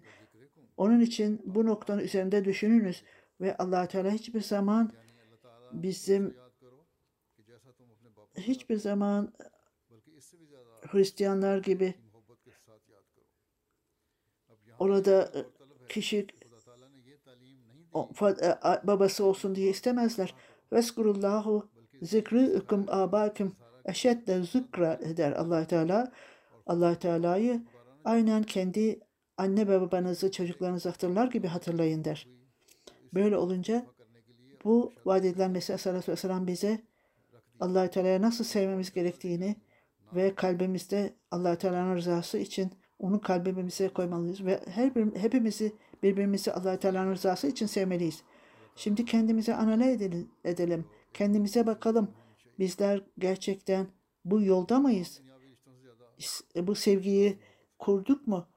Onun 0.77 0.99
için 0.99 1.41
bu 1.45 1.65
noktanın 1.65 2.01
üzerinde 2.01 2.45
düşününüz 2.45 3.03
ve 3.41 3.57
Allah 3.57 3.87
Teala 3.87 4.11
hiçbir 4.11 4.41
zaman 4.41 4.91
bizim 5.71 6.35
hiçbir 8.37 8.75
zaman 8.75 9.33
Hristiyanlar 10.91 11.57
gibi 11.57 11.93
orada 14.79 15.21
e, 15.21 15.39
kişi 15.89 16.27
e, 17.95 18.87
babası 18.87 19.25
olsun 19.25 19.55
diye 19.55 19.69
istemezler. 19.69 20.35
Veskurullahu 20.73 21.69
zikrukum 22.01 22.85
abakum 22.87 23.55
eşedde 23.85 24.43
zikra 24.43 24.93
eder 24.93 25.31
allah 25.31 25.67
Teala. 25.67 26.11
allah 26.65 26.99
Teala'yı 26.99 27.61
aynen 28.05 28.43
kendi 28.43 28.99
anne 29.37 29.67
ve 29.67 29.81
babanızı 29.81 30.31
çocuklarınızı 30.31 30.89
hatırlar 30.89 31.27
gibi 31.27 31.47
hatırlayın 31.47 32.03
der. 32.03 32.27
Böyle 33.13 33.37
olunca 33.37 33.85
bu 34.63 34.93
vaat 35.05 35.25
edilen 35.25 35.51
Mesih 35.51 35.87
Aleyhisselam 35.87 36.47
bize 36.47 36.81
allah 37.59 37.89
Teala'ya 37.89 38.21
nasıl 38.21 38.43
sevmemiz 38.43 38.93
gerektiğini 38.93 39.55
ve 40.15 40.35
kalbimizde 40.35 41.13
allah 41.31 41.57
Teala'nın 41.57 41.95
rızası 41.95 42.37
için 42.37 42.71
onu 42.99 43.21
kalbimize 43.21 43.89
koymalıyız 43.89 44.45
ve 44.45 44.59
her 44.67 44.95
bir, 44.95 45.15
hepimizi 45.15 45.73
birbirimizi 46.03 46.53
allah 46.53 46.79
Teala'nın 46.79 47.13
rızası 47.13 47.47
için 47.47 47.65
sevmeliyiz. 47.65 48.23
Şimdi 48.75 49.05
kendimize 49.05 49.55
analiz 49.55 49.87
edelim, 49.87 50.31
edelim. 50.43 50.85
Kendimize 51.13 51.67
bakalım. 51.67 52.11
Bizler 52.59 53.01
gerçekten 53.19 53.87
bu 54.25 54.41
yolda 54.41 54.79
mıyız? 54.79 55.21
E, 56.55 56.67
bu 56.67 56.75
sevgiyi 56.75 57.39
kurduk 57.79 58.27
mu? 58.27 58.47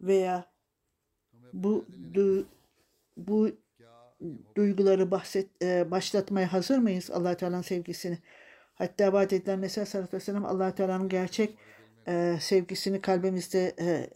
Veya 0.00 0.52
bu 1.52 1.86
du, 2.14 2.46
bu 3.16 3.50
duyguları 4.56 5.10
bahset, 5.10 5.62
e, 5.62 5.90
başlatmaya 5.90 6.52
hazır 6.52 6.78
mıyız 6.78 7.10
Allah 7.10 7.36
Teala'nın 7.36 7.62
sevgisini? 7.62 8.18
Hatta 8.76 9.12
vaat 9.12 9.32
edilen 9.32 9.58
Mesih 9.58 9.80
Aleyhisselatü 9.80 10.16
Vesselam 10.16 10.44
allah 10.44 10.74
Teala'nın 10.74 11.08
gerçek 11.08 11.58
e, 12.08 12.36
sevgisini 12.40 13.00
kalbimizde 13.00 13.74
e, 13.80 14.10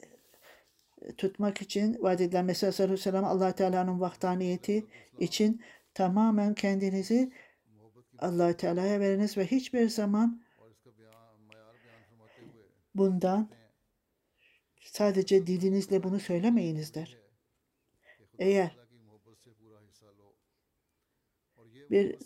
tutmak 1.17 1.63
için 1.63 1.99
vaat 2.01 2.21
edilen 2.21 2.45
Mesih 2.45 2.67
Aleyhisselatü 2.67 2.93
Vesselam 2.93 3.25
allah 3.25 3.53
Teala'nın 3.53 4.01
vaktaniyeti 4.01 4.87
için 5.19 5.63
tamamen 5.95 6.55
kendinizi 6.55 7.33
allah 8.19 8.57
Teala'ya 8.57 9.01
veriniz 9.01 9.37
ve 9.37 9.47
hiçbir 9.47 9.89
zaman 9.89 10.43
bundan 12.95 13.51
sadece 14.81 15.47
dilinizle 15.47 16.03
bunu 16.03 16.21
söylemeyiniz 16.21 16.95
der. 16.95 17.19
Eğer 18.39 18.77
bir 21.91 22.17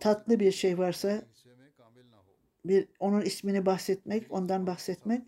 tatlı 0.00 0.40
bir 0.40 0.52
şey 0.52 0.78
varsa 0.78 1.22
bir 2.64 2.88
onun 2.98 3.20
ismini 3.20 3.66
bahsetmek, 3.66 4.32
ondan 4.32 4.66
bahsetmek 4.66 5.22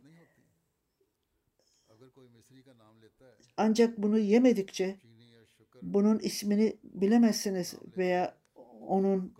ancak 3.56 3.98
bunu 3.98 4.18
yemedikçe 4.18 4.96
bunun 5.82 6.18
ismini 6.18 6.76
bilemezsiniz 6.82 7.74
veya 7.96 8.36
onun 8.80 9.34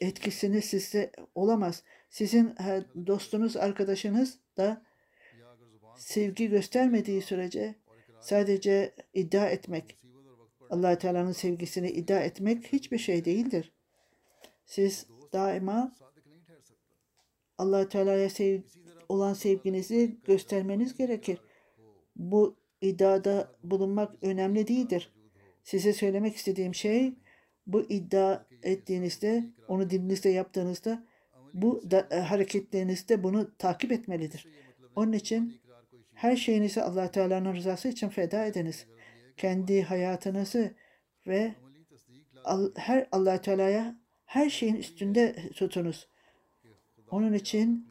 etkisini 0.00 0.62
sizde 0.62 1.12
olamaz. 1.34 1.82
Sizin 2.10 2.54
dostunuz, 3.06 3.56
arkadaşınız 3.56 4.38
da 4.56 4.82
sevgi 5.96 6.48
göstermediği 6.48 7.22
sürece 7.22 7.74
sadece 8.20 8.94
iddia 9.14 9.46
etmek, 9.46 9.98
allah 10.70 10.98
Teala'nın 10.98 11.32
sevgisini 11.32 11.90
iddia 11.90 12.20
etmek 12.20 12.72
hiçbir 12.72 12.98
şey 12.98 13.24
değildir. 13.24 13.72
Siz 14.66 15.06
daima 15.32 15.92
allah 17.58 17.88
Teala'ya 17.88 18.30
sev 18.30 18.60
olan 19.08 19.34
sevginizi 19.34 20.16
göstermeniz 20.24 20.96
gerekir. 20.96 21.38
Bu 22.16 22.56
iddiada 22.80 23.52
bulunmak 23.62 24.14
önemli 24.22 24.68
değildir. 24.68 25.14
Size 25.62 25.92
söylemek 25.92 26.36
istediğim 26.36 26.74
şey 26.74 27.14
bu 27.66 27.82
iddia 27.82 28.46
ettiğinizde, 28.62 29.44
onu 29.68 29.90
dilinizde 29.90 30.28
yaptığınızda 30.28 31.04
bu 31.54 31.90
da, 31.90 32.08
e, 32.10 32.16
hareketlerinizde 32.16 33.22
bunu 33.22 33.56
takip 33.58 33.92
etmelidir. 33.92 34.48
Onun 34.96 35.12
için 35.12 35.60
her 36.14 36.36
şeyinizi 36.36 36.82
allah 36.82 37.10
Teala'nın 37.10 37.54
rızası 37.54 37.88
için 37.88 38.08
feda 38.08 38.46
ediniz. 38.46 38.86
Kendi 39.36 39.82
hayatınızı 39.82 40.74
ve 41.26 41.54
her 42.74 43.08
allah 43.12 43.40
Teala'ya 43.40 44.00
her 44.24 44.50
şeyin 44.50 44.76
üstünde 44.76 45.36
tutunuz. 45.54 46.08
Onun 47.10 47.32
için 47.32 47.88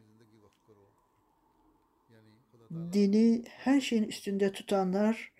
dini 2.92 3.44
her 3.46 3.80
şeyin 3.80 4.04
üstünde 4.04 4.52
tutanlar 4.52 5.32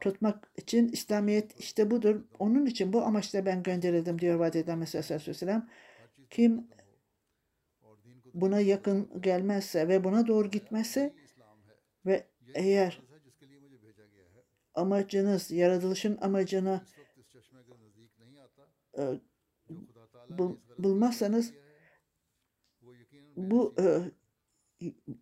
tutmak 0.00 0.50
için 0.56 0.88
İslamiyet 0.88 1.60
işte 1.60 1.90
budur. 1.90 2.22
Onun 2.38 2.66
için 2.66 2.92
bu 2.92 3.02
amaçla 3.02 3.46
ben 3.46 3.62
gönderildim 3.62 4.18
diyor 4.18 4.38
vaat 4.38 4.54
Mesih 4.54 5.10
Aleyhisselam. 5.10 5.68
Kim 6.30 6.68
buna 8.34 8.60
yakın 8.60 9.22
gelmezse 9.22 9.88
ve 9.88 10.04
buna 10.04 10.26
doğru 10.26 10.50
gitmezse 10.50 11.14
ve 12.06 12.26
eğer 12.54 13.02
amacınız, 14.74 15.50
yaratılışın 15.50 16.18
amacını 16.20 16.80
e, 18.98 19.02
bul, 20.28 20.56
bulmazsanız 20.78 21.52
bu 23.40 23.74
e, 23.78 23.84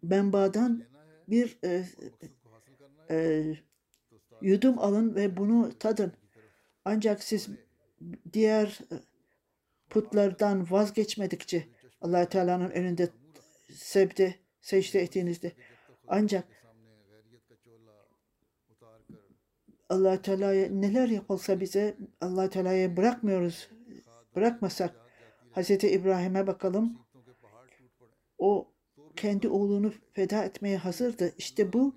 menbaadan 0.02 0.84
bir 1.28 1.58
e, 1.64 1.84
e, 3.10 3.44
yudum 4.42 4.78
alın 4.78 5.14
ve 5.14 5.36
bunu 5.36 5.78
tadın. 5.78 6.12
Ancak 6.84 7.22
siz 7.22 7.48
diğer 8.32 8.78
putlardan 9.90 10.70
vazgeçmedikçe 10.70 11.68
allah 12.00 12.28
Teala'nın 12.28 12.70
önünde 12.70 13.08
sebde, 13.72 14.34
secde 14.60 15.00
ettiğinizde 15.00 15.52
ancak 16.08 16.44
allah 19.88 20.22
Teala'ya 20.22 20.68
neler 20.68 21.08
yapılsa 21.08 21.60
bize 21.60 21.96
allah 22.20 22.50
Teala'ya 22.50 22.96
bırakmıyoruz. 22.96 23.68
Bırakmasak 24.36 24.94
Hz. 25.56 25.70
İbrahim'e 25.70 26.46
bakalım. 26.46 26.98
O 28.38 28.72
kendi 29.16 29.48
oğlunu 29.48 29.92
feda 30.12 30.44
etmeye 30.44 30.76
hazırdı. 30.76 31.34
İşte 31.38 31.72
bu 31.72 31.94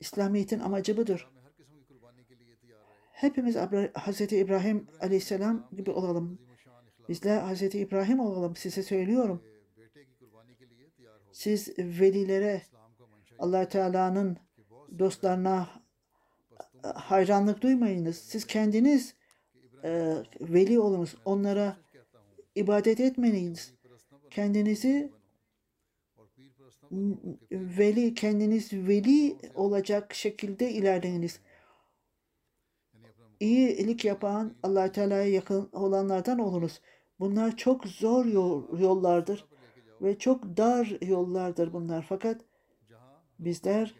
İslamiyet'in 0.00 0.60
amacı 0.60 0.96
budur. 0.96 1.30
Hepimiz 3.12 3.56
Hz. 3.56 4.20
İbrahim 4.20 4.86
aleyhisselam 5.00 5.68
gibi 5.76 5.90
olalım. 5.90 6.38
Bizler 7.08 7.54
Hz. 7.54 7.62
İbrahim 7.62 8.20
olalım. 8.20 8.56
Size 8.56 8.82
söylüyorum. 8.82 9.42
Siz 11.32 11.78
velilere, 11.78 12.62
allah 13.38 13.68
Teala'nın 13.68 14.38
dostlarına 14.98 15.68
hayranlık 16.94 17.62
duymayınız. 17.62 18.16
Siz 18.16 18.46
kendiniz 18.46 19.14
e, 19.84 20.14
veli 20.40 20.78
olunuz. 20.78 21.16
Onlara 21.24 21.76
ibadet 22.54 23.00
etmeyiniz. 23.00 23.75
Kendinizi 24.36 25.12
veli, 27.52 28.14
kendiniz 28.14 28.72
veli 28.72 29.36
olacak 29.54 30.14
şekilde 30.14 30.72
ilerleyiniz. 30.72 31.40
İyilik 33.40 34.04
yapan 34.04 34.54
allah 34.62 34.92
Teala'ya 34.92 35.26
yakın 35.26 35.68
olanlardan 35.72 36.38
olunuz. 36.38 36.80
Bunlar 37.20 37.56
çok 37.56 37.86
zor 37.86 38.24
yol, 38.24 38.78
yollardır 38.80 39.44
ve 40.02 40.18
çok 40.18 40.56
dar 40.56 40.98
yollardır 41.06 41.72
bunlar. 41.72 42.06
Fakat 42.08 42.40
bizler 43.38 43.94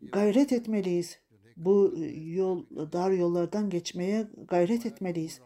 gayret 0.00 0.52
etmeliyiz. 0.52 1.20
Bu 1.56 1.94
yol 2.14 2.66
dar 2.92 3.10
yollardan 3.10 3.70
geçmeye 3.70 4.26
gayret 4.48 4.86
etmeliyiz. 4.86 5.40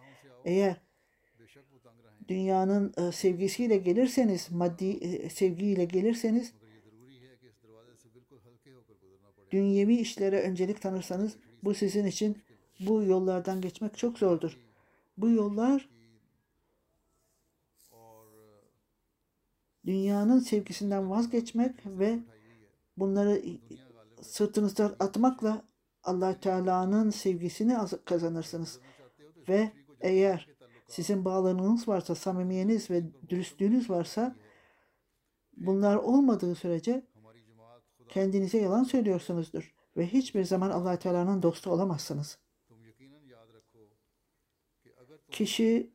Eğer 0.45 0.90
dünyanın 2.31 3.11
sevgisiyle 3.11 3.77
gelirseniz, 3.77 4.51
maddi 4.51 5.31
sevgiyle 5.31 5.85
gelirseniz, 5.85 6.53
dünyevi 9.51 9.97
işlere 9.97 10.43
öncelik 10.43 10.83
tanırsanız 10.83 11.37
bu 11.65 11.75
sizin 11.75 12.07
için 12.07 12.39
bu 12.81 13.03
yollardan 13.03 13.61
geçmek 13.61 13.99
çok 13.99 14.19
zordur. 14.19 14.59
Bu 15.17 15.31
yollar 15.31 15.89
dünyanın 19.87 20.39
sevgisinden 20.39 21.11
vazgeçmek 21.11 21.75
ve 21.87 22.19
bunları 22.97 23.43
sırtınızdan 24.23 24.97
atmakla 24.99 25.63
allah 26.03 26.41
Teala'nın 26.41 27.11
sevgisini 27.11 27.77
kazanırsınız. 28.05 28.81
Ve 29.49 29.71
eğer 30.01 30.49
sizin 30.91 31.25
bağlılığınız 31.25 31.89
varsa, 31.89 32.15
samimiyeniz 32.15 32.91
ve 32.91 33.03
dürüstlüğünüz 33.29 33.91
varsa 33.91 34.37
bunlar 35.57 35.97
olmadığı 35.97 36.55
sürece 36.55 37.07
kendinize 38.09 38.59
yalan 38.59 38.85
söylüyorsunuzdur 38.85 39.75
ve 39.97 40.07
hiçbir 40.07 40.45
zaman 40.45 40.71
allah 40.71 40.99
Teala'nın 40.99 41.43
dostu 41.43 41.71
olamazsınız. 41.71 42.39
Kişi 45.31 45.91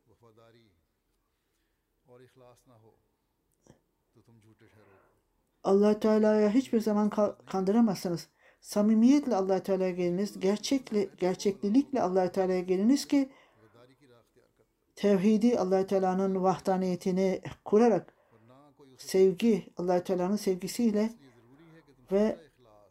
allah 5.64 6.00
Teala'ya 6.00 6.50
hiçbir 6.50 6.80
zaman 6.80 7.10
kandıramazsınız. 7.46 8.28
Samimiyetle 8.60 9.36
allah 9.36 9.62
Teala'ya 9.62 9.90
geliniz, 9.90 10.40
gerçekli, 10.40 11.10
gerçeklilikle 11.18 12.02
allah 12.02 12.32
Teala'ya 12.32 12.60
geliniz 12.60 13.08
ki 13.08 13.30
tevhidi 14.96 15.58
allah 15.58 15.86
Teala'nın 15.86 16.42
vahdaniyetini 16.42 17.40
kurarak 17.64 18.14
sevgi 18.98 19.66
allah 19.76 20.04
Teala'nın 20.04 20.36
sevgisiyle 20.36 21.10
ve 22.12 22.38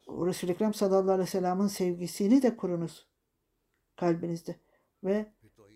Resul-i 0.07 0.51
Ekrem 0.51 0.73
sallallahu 0.73 1.11
aleyhi 1.11 1.27
ve 1.27 1.31
sellem'in 1.31 1.67
sevgisini 1.67 2.41
de 2.41 2.57
kurunuz 2.57 3.07
kalbinizde 3.95 4.55
ve 5.03 5.25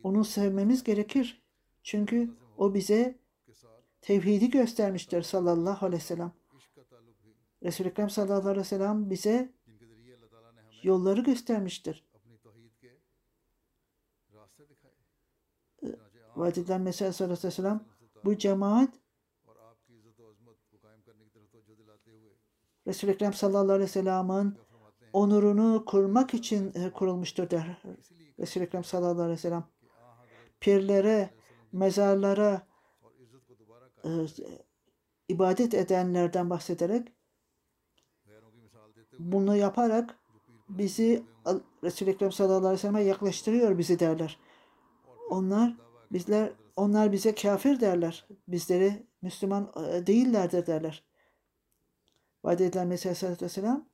onu 0.04 0.26
sevmemiz 0.26 0.84
gerekir. 0.84 1.44
Çünkü 1.84 2.30
o 2.58 2.74
bize 2.74 3.20
tevhidi 4.02 4.50
göstermiştir 4.50 5.22
sallallahu 5.22 5.86
aleyhi 5.86 6.04
ve 6.04 6.06
sellem. 6.06 6.32
Resul-i 7.64 7.88
Ekrem 7.88 8.10
sallallahu 8.10 8.50
aleyhi 8.50 8.60
ve 8.60 8.64
sellem 8.64 9.10
bize 9.10 9.50
yolları 10.84 11.22
göstermiştir. 11.22 12.09
Vadiden 16.40 16.82
Mesih 16.82 17.14
sallallahu 17.14 17.34
aleyhi 17.34 17.48
ve 17.48 17.52
sellem 17.52 17.82
bu 18.26 18.38
cemaat 18.38 18.90
Resul-i 22.88 23.12
Ekrem 23.12 23.34
sallallahu 23.34 23.72
aleyhi 23.72 23.90
ve 23.90 23.94
sellem'in 23.94 24.58
onurunu 25.14 25.86
kurmak 25.86 26.34
için 26.34 26.92
kurulmuştur 26.94 27.50
der 27.50 27.82
Resul-i 28.40 28.64
Ekrem 28.64 28.84
sallallahu 28.84 29.22
aleyhi 29.22 29.38
ve 29.38 29.42
sellem. 29.42 29.64
Pirlere, 30.60 31.30
mezarlara 31.72 32.68
e, 34.06 34.10
ibadet 35.28 35.74
edenlerden 35.74 36.50
bahsederek 36.50 37.08
bunu 39.20 39.56
yaparak 39.56 40.20
bizi 40.70 41.24
Resul-i 41.84 42.10
Ekrem 42.10 42.32
sallallahu 42.32 42.58
aleyhi 42.58 42.74
ve 42.74 42.78
sellem'e 42.78 43.04
yaklaştırıyor 43.04 43.78
bizi 43.78 44.00
derler. 44.00 44.40
Onlar 45.30 45.89
bizler 46.12 46.52
onlar 46.76 47.12
bize 47.12 47.36
kafir 47.36 47.80
derler. 47.80 48.28
Bizleri 48.48 49.08
Müslüman 49.22 49.74
değillerdir 50.08 50.66
derler. 50.66 51.04
Vaat 52.44 52.62
edilen 52.62 52.88
Mesih 52.88 53.10
Aleyhisselatü 53.10 53.46
Vesselam 53.46 53.90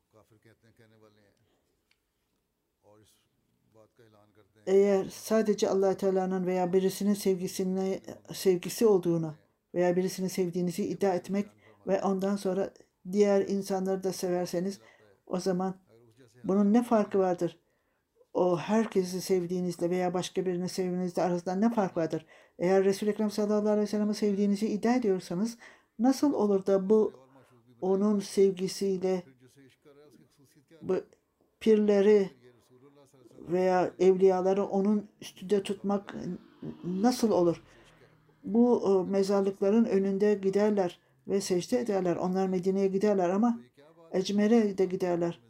eğer 4.67 5.06
sadece 5.06 5.69
allah 5.69 5.97
Teala'nın 5.97 6.45
veya 6.45 6.73
birisinin 6.73 7.13
sevgisine 7.13 7.99
sevgisi 8.34 8.86
olduğunu 8.86 9.36
veya 9.73 9.95
birisini 9.95 10.30
sevdiğinizi 10.30 10.86
iddia 10.86 11.13
etmek 11.13 11.45
ve 11.88 12.01
ondan 12.01 12.36
sonra 12.36 12.73
diğer 13.12 13.47
insanları 13.47 14.04
da 14.04 14.13
severseniz 14.13 14.80
o 15.25 15.39
zaman 15.39 15.75
bunun 16.43 16.73
ne 16.73 16.84
farkı 16.84 17.19
vardır? 17.19 17.60
O 18.35 18.57
herkesi 18.57 19.21
sevdiğinizle 19.21 19.89
veya 19.89 20.13
başka 20.13 20.45
birini 20.45 20.69
sevdiğinizle 20.69 21.21
arasında 21.21 21.55
ne 21.55 21.73
fark 21.73 21.97
vardır? 21.97 22.25
Eğer 22.59 22.83
Resul-i 22.83 23.09
Ekrem 23.09 23.31
sallallahu 23.31 23.69
aleyhi 23.69 23.81
ve 23.81 23.87
sellem'i 23.87 24.13
sevdiğinizi 24.13 24.67
iddia 24.67 24.95
ediyorsanız 24.95 25.57
nasıl 25.99 26.33
olur 26.33 26.65
da 26.65 26.89
bu 26.89 27.13
onun 27.81 28.19
sevgisiyle 28.19 29.23
bu 30.81 30.95
pirleri 31.59 32.29
veya 33.39 33.91
evliyaları 33.99 34.65
onun 34.65 35.09
üstünde 35.21 35.63
tutmak 35.63 36.15
nasıl 36.83 37.31
olur? 37.31 37.63
Bu 38.43 38.83
e, 39.07 39.11
mezarlıkların 39.11 39.85
önünde 39.85 40.33
giderler 40.33 40.99
ve 41.27 41.41
secde 41.41 41.79
ederler. 41.79 42.15
Onlar 42.15 42.47
Medine'ye 42.47 42.87
giderler 42.87 43.29
ama 43.29 43.59
Ecmer'e 44.11 44.77
de 44.77 44.85
giderler. 44.85 45.44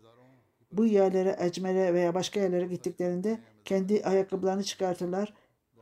Bu 0.78 0.86
yerlere, 0.86 1.36
Ecmer'e 1.40 1.94
veya 1.94 2.14
başka 2.14 2.40
yerlere 2.40 2.68
gittiklerinde 2.68 3.40
kendi 3.66 4.04
ayakkabılarını 4.04 4.64
çıkartırlar 4.64 5.34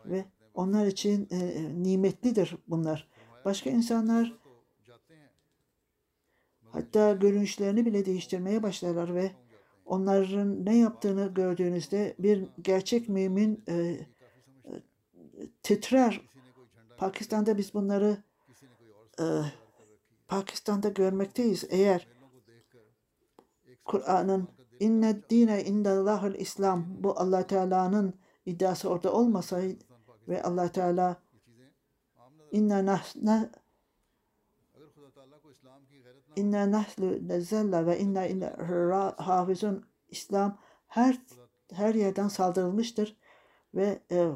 ve 0.06 0.25
onlar 0.53 0.86
için 0.86 1.27
e, 1.32 1.39
nimetlidir 1.84 2.58
bunlar. 2.67 3.08
Başka 3.45 3.69
insanlar 3.69 4.43
Hatta 6.73 7.13
görünüşlerini 7.13 7.86
bile 7.86 8.06
değiştirmeye 8.06 8.63
başlarlar 8.63 9.15
ve 9.15 9.32
onların 9.86 10.65
ne 10.65 10.77
yaptığını 10.77 11.34
gördüğünüzde 11.34 12.15
bir 12.19 12.43
gerçek 12.62 13.10
mümin 13.10 13.63
e, 13.67 13.73
e, 13.73 13.97
titrer. 15.63 16.21
Pakistan'da 16.97 17.58
biz 17.58 17.73
bunları 17.73 18.17
e, 19.19 19.23
Pakistan'da 20.27 20.89
görmekteyiz. 20.89 21.63
Eğer 21.69 22.08
Kur'an'ın 23.86 24.47
İnne 24.79 25.29
dine 25.29 25.63
indellahul 25.63 26.33
İslam. 26.36 26.86
Bu 27.03 27.19
allah 27.19 27.47
Teala'nın 27.47 28.13
iddiası 28.45 28.89
orada 28.89 29.13
olmasaydı 29.13 29.83
ve 30.27 30.43
allah 30.43 30.71
Teala 30.71 31.17
inna 32.51 32.86
nahne 32.86 33.49
inna 36.36 36.71
nahlu 36.71 37.27
nezella 37.27 37.86
ve 37.86 37.99
inna 37.99 38.25
ile 38.25 38.55
hafizun 39.17 39.86
İslam 40.09 40.57
her 40.88 41.21
her 41.71 41.95
yerden 41.95 42.27
saldırılmıştır 42.27 43.17
ve 43.75 43.99
e, 44.12 44.31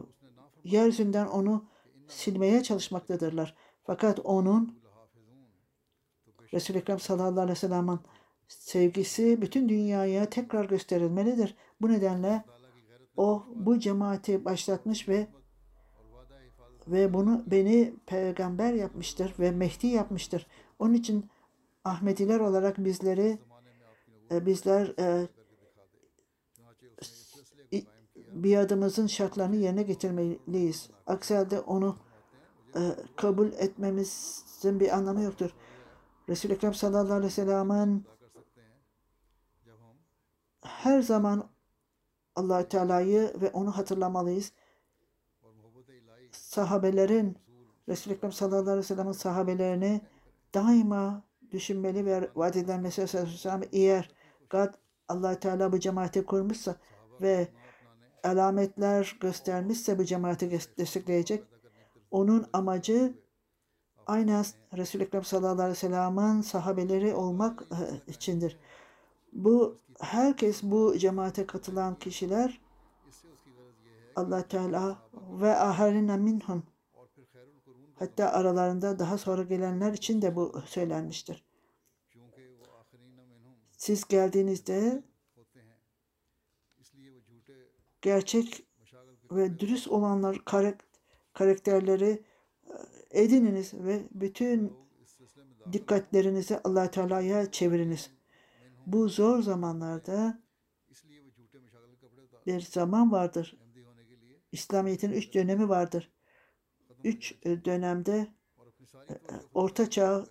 yeryüzünden 0.63 1.28
onu 1.28 1.65
silmeye 2.08 2.63
çalışmaktadırlar. 2.63 3.56
Fakat 3.84 4.19
onun 4.19 4.80
Resul-i 6.54 6.78
Ekrem 6.78 7.00
sallallahu 7.00 7.39
aleyhi 7.39 7.50
ve 7.50 7.56
sellem'in 7.56 8.00
sevgisi 8.48 9.42
bütün 9.42 9.70
dünyaya 9.70 10.30
tekrar 10.30 10.66
gösterilmelidir. 10.66 11.56
Bu 11.82 11.90
nedenle 11.92 12.44
o 13.18 13.46
bu 13.56 13.80
cemaati 13.80 14.46
başlatmış 14.46 15.10
ve 15.10 15.28
ve 16.88 17.14
bunu 17.14 17.44
beni 17.48 17.94
peygamber 18.06 18.74
yapmıştır 18.74 19.34
ve 19.40 19.52
Mehdi 19.52 19.88
yapmıştır. 19.88 20.48
Onun 20.80 20.94
için 20.94 21.30
Ahmediler 21.84 22.40
olarak 22.40 22.78
bizleri 22.78 23.40
e, 24.32 24.46
bizler 24.46 24.94
e, 25.00 25.28
i- 27.74 27.88
biadımızın 28.32 29.08
şartlarını 29.08 29.56
yerine 29.56 29.84
getirmeliyiz. 29.84 30.90
Aksi 31.08 31.36
halde 31.36 31.60
onu 31.60 31.98
e, 32.76 32.80
kabul 33.16 33.48
etmemizin 33.48 34.80
bir 34.80 34.98
anlamı 34.98 35.22
yoktur. 35.22 35.50
Resul-i 36.30 36.54
Ekrem 36.54 36.74
sallallahu 36.74 37.14
aleyhi 37.14 37.26
ve 37.26 37.30
sellem'in 37.30 38.06
her 40.67 41.01
zaman 41.01 41.49
allah 42.36 42.67
Teala'yı 42.67 43.34
ve 43.41 43.49
onu 43.49 43.77
hatırlamalıyız. 43.77 44.51
Sahabelerin 46.32 47.38
Resul-i 47.89 48.13
Ekrem 48.13 48.32
sallallahu 48.32 48.62
aleyhi 48.62 48.77
ve 48.77 48.84
sellem'in 48.84 49.12
sahabelerini 49.12 50.01
daima 50.53 51.23
düşünmeli 51.51 52.06
ve 52.06 52.30
vaat 52.36 52.56
edilen 52.56 52.82
Mesih 52.82 53.15
Aleyhisselam 53.15 53.62
eğer 53.71 54.12
God 54.49 54.69
allah 55.08 55.39
Teala 55.39 55.71
bu 55.71 55.80
cemaati 55.80 56.25
kurmuşsa 56.25 56.75
ve 57.21 57.47
alametler 58.23 59.17
göstermişse 59.19 59.99
bu 59.99 60.03
cemaati 60.03 60.51
destekleyecek 60.77 61.43
onun 62.12 62.47
amacı 62.53 63.13
aynen 64.08 64.45
Resul-i 64.77 65.03
Ekrem 65.03 65.23
sallallahu 65.23 65.51
aleyhi 65.51 65.69
ve 65.69 65.75
sellem'in 65.75 66.41
sahabeleri 66.41 67.13
olmak 67.13 67.62
e, 67.62 68.12
içindir. 68.12 68.60
Bu 69.34 69.78
herkes 70.00 70.63
bu 70.63 70.98
cemaate 70.98 71.46
katılan 71.46 72.00
kişiler 72.00 72.62
Allah 74.16 74.48
Teala 74.48 75.10
ve 75.42 75.56
aharina 75.56 76.18
minhum 76.18 76.63
hatta 77.96 78.32
aralarında 78.32 79.00
daha 79.00 79.18
sonra 79.18 79.44
gelenler 79.44 79.94
için 79.94 80.22
de 80.22 80.36
bu 80.36 80.62
söylenmiştir. 80.66 81.46
Siz 83.78 84.08
geldiğinizde 84.08 85.04
gerçek 88.02 88.68
ve 89.32 89.60
dürüst 89.60 89.88
olanlar 89.88 90.42
karakterleri 91.34 92.24
e, 93.12 93.24
edininiz 93.24 93.74
ve 93.74 94.04
bütün 94.12 94.74
dikkatlerinizi 95.74 96.60
Allah 96.63 96.92
Teala'ya 96.92 97.52
çeviriniz. 97.52 98.16
Bu 98.88 99.10
zor 99.10 99.41
zamanlarda 99.41 100.41
bir 102.45 102.62
zaman 102.62 103.12
vardır. 103.12 103.58
İslamiyet'in 104.52 105.12
üç 105.12 105.34
dönemi 105.34 105.69
vardır. 105.69 106.12
Üç 107.04 107.36
e, 107.43 107.65
dönemde 107.65 108.28
e, 109.10 109.13
Orta 109.54 109.89
Çağ 109.89 110.26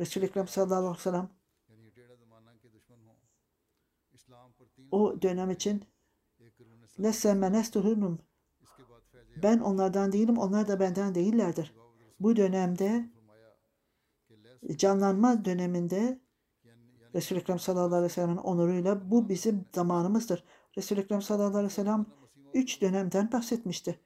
Resul-i 0.00 0.24
Ekrem 0.24 0.48
sallallahu 0.48 0.78
aleyhi 0.78 0.96
ve 0.96 1.00
sellem 1.00 1.30
o 4.90 5.22
dönem 5.22 5.50
için 5.50 5.84
لَسَّمَّ 6.98 7.56
نَسْتُهُنُمْ 7.56 8.18
Ben 9.42 9.58
onlardan 9.58 10.12
değilim, 10.12 10.38
onlar 10.38 10.68
da 10.68 10.80
benden 10.80 11.14
değillerdir. 11.14 11.74
Bu 12.20 12.36
dönemde 12.36 13.10
canlanma 14.76 15.44
döneminde 15.44 16.21
Resul-i 17.14 17.38
Ekrem 17.38 17.58
sallallahu 17.58 17.94
aleyhi 17.94 18.04
ve 18.04 18.08
sellem'in 18.08 18.36
onuruyla 18.36 19.10
bu 19.10 19.28
bizim 19.28 19.64
zamanımızdır. 19.74 20.44
Resul-i 20.76 21.00
Ekrem 21.00 21.22
sallallahu 21.22 21.56
aleyhi 21.56 21.64
ve 21.64 21.70
sellem 21.70 22.06
üç 22.54 22.82
dönemden 22.82 23.32
bahsetmişti. 23.32 24.00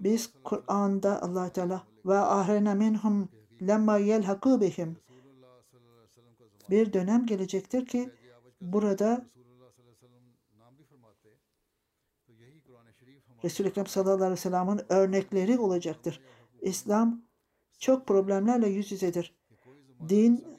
Biz 0.00 0.32
Kur'an'da 0.44 1.22
allah 1.22 1.48
Teala 1.48 1.82
ve 2.06 2.18
ahrena 2.18 2.74
minhum 2.74 3.28
lemma 3.62 3.98
yelhaku 3.98 4.60
bihim 4.60 4.96
bir 6.70 6.92
dönem 6.92 7.26
gelecektir 7.26 7.86
ki 7.86 8.10
burada 8.60 9.26
Resul-i 13.44 13.68
Ekrem 13.68 13.86
sallallahu 13.86 14.14
aleyhi 14.14 14.32
ve 14.32 14.36
sellem'in 14.36 14.80
örnekleri 14.88 15.58
olacaktır. 15.58 16.20
İslam 16.60 17.22
çok 17.78 18.06
problemlerle 18.06 18.68
yüz 18.68 18.92
yüzedir. 18.92 19.36
Din 20.08 20.57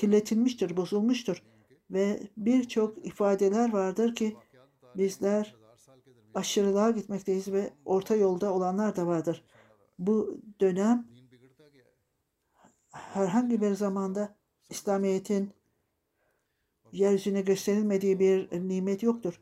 kirletilmiştir, 0.00 0.76
bozulmuştur. 0.76 1.42
Ve 1.90 2.20
birçok 2.36 3.06
ifadeler 3.06 3.72
vardır 3.72 4.14
ki 4.14 4.36
bizler 4.96 5.56
aşırılığa 6.34 6.90
gitmekteyiz 6.90 7.52
ve 7.52 7.70
orta 7.84 8.16
yolda 8.16 8.54
olanlar 8.54 8.96
da 8.96 9.06
vardır. 9.06 9.44
Bu 9.98 10.40
dönem 10.60 11.08
herhangi 12.90 13.60
bir 13.60 13.74
zamanda 13.74 14.36
İslamiyet'in 14.70 15.52
yeryüzüne 16.92 17.40
gösterilmediği 17.40 18.18
bir 18.18 18.68
nimet 18.68 19.02
yoktur. 19.02 19.40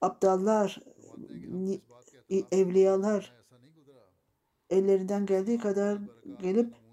Abdallar, 0.00 0.80
evliyalar 2.52 3.36
ellerinden 4.70 5.26
geldiği 5.26 5.58
kadar 5.58 5.98
gelip 6.40 6.85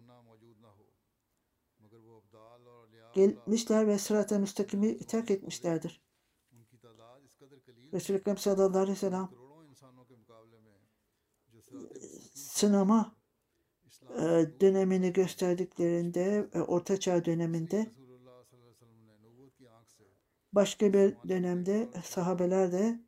gelmişler 3.14 3.88
ve 3.88 3.98
sırat-ı 3.98 4.40
müstakimi 4.40 4.98
terk 4.98 5.32
etmişlerdir. 5.32 6.02
Resul-i 7.94 8.18
Ekrem 8.18 8.38
sallallahu 8.38 8.80
aleyhi 8.80 8.92
ve 8.92 9.00
sellem 9.00 9.30
sınama 12.34 13.16
e, 14.10 14.46
dönemini 14.62 15.14
gösterdiklerinde, 15.14 16.50
e, 16.54 16.62
Orta 16.62 17.00
Çağ 17.00 17.26
döneminde 17.26 17.92
başka 20.54 20.94
bir 20.94 21.16
dönemde 21.30 21.90
sahabeler 22.04 22.72
de 22.72 23.00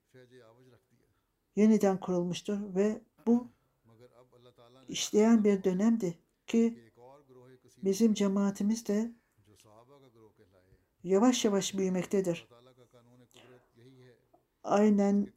yeniden 1.55 1.99
kurulmuştur 1.99 2.75
ve 2.75 3.01
bu 3.27 3.47
işleyen 4.87 5.43
bir 5.43 5.63
dönemdi 5.63 6.19
ki 6.47 6.91
bizim 7.77 8.13
cemaatimiz 8.13 8.87
de 8.87 9.15
yavaş 11.05 11.45
yavaş 11.45 11.77
büyümektedir. 11.77 12.47
Aynen 14.63 15.27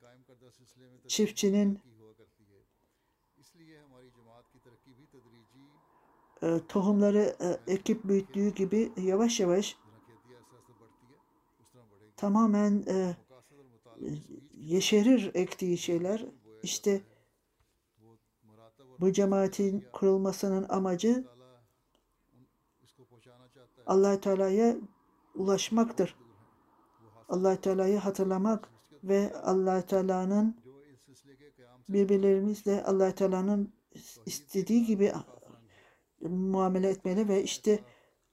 çiftçinin 1.08 1.80
e, 6.42 6.60
tohumları 6.68 7.36
e, 7.40 7.72
ekip 7.72 8.04
büyüttüğü 8.04 8.54
gibi 8.54 8.92
yavaş 8.96 9.40
yavaş 9.40 9.76
tamamen 12.16 12.84
e, 12.88 13.16
yeşerir 14.54 15.30
ektiği 15.34 15.78
şeyler. 15.78 16.26
İşte 16.62 17.02
bu 19.00 19.12
cemaatin 19.12 19.84
kurulmasının 19.92 20.66
amacı 20.68 21.24
allah 23.86 24.20
Teala'ya 24.20 24.76
ulaşmaktır. 25.38 26.14
allah 27.28 27.60
Teala'yı 27.60 27.98
hatırlamak 27.98 28.68
ve 29.04 29.32
allah 29.42 29.82
Teala'nın 29.82 30.56
birbirlerimizle 31.88 32.84
allah 32.84 33.14
Teala'nın 33.14 33.72
istediği 34.26 34.86
gibi 34.86 35.12
muamele 36.20 36.88
etmeli 36.88 37.28
ve 37.28 37.42
işte 37.42 37.78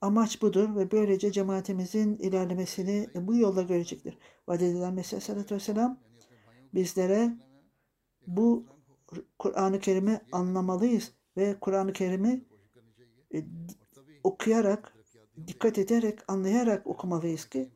amaç 0.01 0.41
budur 0.41 0.75
ve 0.75 0.91
böylece 0.91 1.31
cemaatimizin 1.31 2.17
ilerlemesini 2.17 3.09
bu 3.15 3.35
yolda 3.35 3.61
görecektir. 3.61 4.17
Vaat 4.47 4.61
edilen 4.61 4.93
Mesih 4.93 5.17
Aleyhisselatü 5.17 5.55
Vesselam 5.55 5.99
bizlere 6.73 7.37
bu 8.27 8.65
Kur'an-ı 9.39 9.79
Kerim'i 9.79 10.21
anlamalıyız 10.31 11.13
ve 11.37 11.55
Kur'an-ı 11.61 11.93
Kerim'i 11.93 12.45
e, 13.33 13.45
okuyarak 14.23 14.95
dikkat 15.47 15.77
ederek, 15.77 16.19
anlayarak 16.27 16.87
okumalıyız 16.87 17.49
ki 17.49 17.69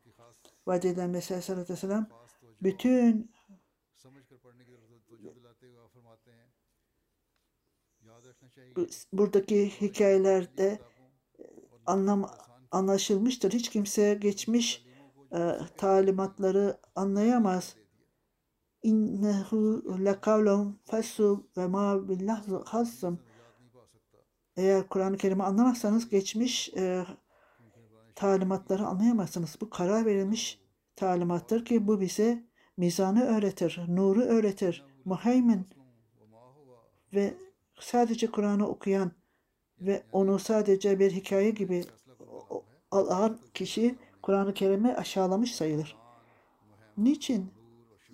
vaad 0.68 0.84
edilen 0.84 1.10
Mesih 1.10 1.32
Aleyhisselatü 1.32 1.74
Vesselam 1.74 2.08
bütün 2.62 3.32
buradaki 9.14 9.82
hikayelerde 9.82 10.80
e, 11.40 11.44
anlam 11.86 12.32
anlaşılmıştır. 12.72 13.52
Hiç 13.52 13.70
kimse 13.70 14.14
geçmiş 14.14 14.86
e, 15.34 15.52
talimatları 15.78 16.78
anlayamaz. 16.96 17.76
İnnehu 18.84 19.84
lekavlum 20.06 20.80
fesu 20.86 21.48
ve 21.58 21.68
ma 21.68 22.10
billah 22.10 22.66
hazzım. 22.66 23.20
Eğer 24.58 24.88
Kur'an-ı 24.88 25.18
Kerim'i 25.18 25.44
anlamazsanız 25.44 26.10
geçmiş 26.10 26.70
e, 26.78 27.06
talimatları 28.20 28.86
anlayamazsınız. 28.86 29.58
Bu 29.62 29.70
karar 29.70 30.06
verilmiş 30.06 30.60
talimattır 30.96 31.66
ki 31.66 31.88
bu 31.88 32.02
bize 32.02 32.44
mizanı 32.78 33.24
öğretir, 33.24 33.82
nuru 33.88 34.22
öğretir. 34.22 34.86
Muheymin 35.06 35.68
ve 37.14 37.34
sadece 37.80 38.28
Kur'an'ı 38.28 38.68
okuyan 38.68 39.12
ve 39.82 40.04
onu 40.12 40.40
sadece 40.40 41.00
bir 41.00 41.12
hikaye 41.12 41.50
gibi 41.50 41.84
alan 42.92 43.40
kişi 43.54 43.96
Kur'an-ı 44.22 44.54
Kerim'i 44.54 44.96
aşağılamış 44.96 45.56
sayılır. 45.56 45.98
Niçin 46.98 47.52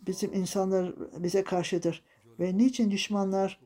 bizim 0.07 0.33
insanlar 0.33 0.93
bize 1.17 1.43
karşıdır 1.43 2.03
ve 2.39 2.57
niçin 2.57 2.91
düşmanlar 2.91 3.59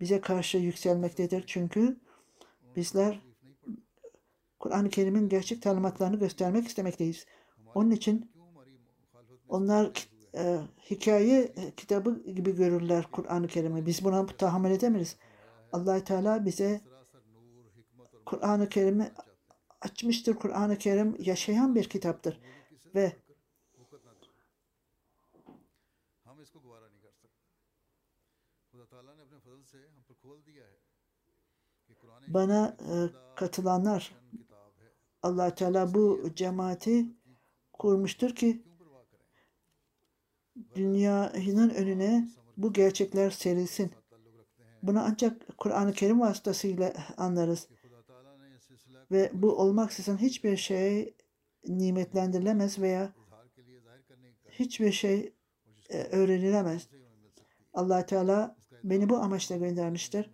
bize 0.00 0.20
karşı 0.20 0.58
yükselmektedir? 0.58 1.44
Çünkü 1.46 2.00
bizler 2.76 3.29
Kur'an-ı 4.60 4.90
Kerim'in 4.90 5.28
gerçek 5.28 5.62
talimatlarını 5.62 6.18
göstermek 6.18 6.66
istemekteyiz. 6.66 7.26
Onun 7.74 7.90
için 7.90 8.32
onlar 9.48 10.08
e, 10.34 10.60
hikaye 10.90 11.42
e, 11.42 11.74
kitabı 11.74 12.32
gibi 12.32 12.56
görürler 12.56 13.06
Kur'an-ı 13.12 13.48
Kerim'i. 13.48 13.86
Biz 13.86 14.04
buna 14.04 14.26
tahammül 14.26 14.70
edemeyiz. 14.70 15.16
allah 15.72 16.04
Teala 16.04 16.44
bize 16.46 16.80
Kur'an-ı 18.26 18.68
Kerim'i 18.68 19.12
açmıştır. 19.80 20.34
Kur'an-ı 20.34 20.78
Kerim 20.78 21.16
yaşayan 21.20 21.74
bir 21.74 21.88
kitaptır. 21.88 22.40
Ve 22.94 23.12
bana 32.28 32.76
e, 32.80 32.94
katılanlar 33.36 34.19
allah 35.22 35.54
Teala 35.54 35.94
bu 35.94 36.30
cemaati 36.34 37.06
kurmuştur 37.72 38.34
ki 38.34 38.62
dünyanın 40.74 41.70
önüne 41.70 42.28
bu 42.56 42.72
gerçekler 42.72 43.30
serilsin. 43.30 43.90
Bunu 44.82 45.00
ancak 45.00 45.58
Kur'an-ı 45.58 45.92
Kerim 45.92 46.20
vasıtasıyla 46.20 46.92
anlarız. 47.16 47.68
Ve 49.10 49.30
bu 49.34 49.58
olmaksızın 49.58 50.16
hiçbir 50.16 50.56
şey 50.56 51.14
nimetlendirilemez 51.66 52.78
veya 52.78 53.12
hiçbir 54.50 54.92
şey 54.92 55.34
e, 55.88 56.02
öğrenilemez. 56.02 56.88
allah 57.74 58.06
Teala 58.06 58.56
beni 58.84 59.08
bu 59.08 59.16
amaçla 59.16 59.56
göndermiştir 59.56 60.30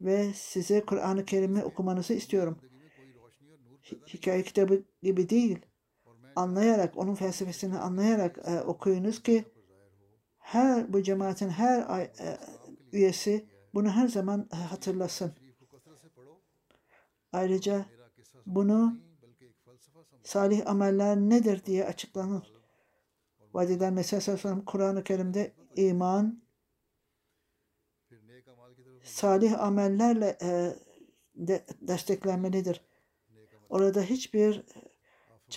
ve 0.00 0.32
size 0.34 0.84
Kur'an-ı 0.84 1.24
Kerim'i 1.24 1.64
okumanızı 1.64 2.14
istiyorum 2.14 2.58
hikaye 3.84 4.42
kitabı 4.42 4.82
gibi 5.02 5.28
değil. 5.28 5.66
Anlayarak, 6.36 6.98
onun 6.98 7.14
felsefesini 7.14 7.78
anlayarak 7.78 8.38
e, 8.44 8.60
okuyunuz 8.60 9.22
ki 9.22 9.44
her 10.38 10.92
bu 10.92 11.02
cemaatin 11.02 11.48
her 11.48 12.00
e, 12.00 12.38
üyesi 12.92 13.48
bunu 13.74 13.90
her 13.90 14.08
zaman 14.08 14.48
e, 14.52 14.56
hatırlasın. 14.56 15.32
Ayrıca 17.32 17.86
bunu 18.46 18.98
salih 20.22 20.66
ameller 20.66 21.16
nedir 21.16 21.64
diye 21.64 21.84
açıklanır. 21.84 22.52
Vadiden 23.54 23.92
Mesih 23.92 24.16
Kur'an-ı 24.66 25.04
Kerim'de 25.04 25.52
iman, 25.76 26.42
salih 29.02 29.60
amellerle 29.60 30.38
e, 30.42 30.76
de, 31.34 31.64
desteklenmelidir. 31.80 32.80
Orada 33.74 34.02
hiçbir 34.02 34.64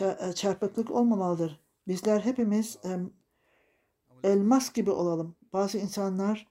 e, 0.01 0.27
e, 0.29 0.33
çarpıklık 0.33 0.91
olmamalıdır. 0.91 1.59
Bizler 1.87 2.19
hepimiz 2.19 2.77
e, 2.85 2.99
elmas 4.23 4.73
gibi 4.73 4.91
olalım. 4.91 5.35
Bazı 5.53 5.77
insanlar 5.77 6.47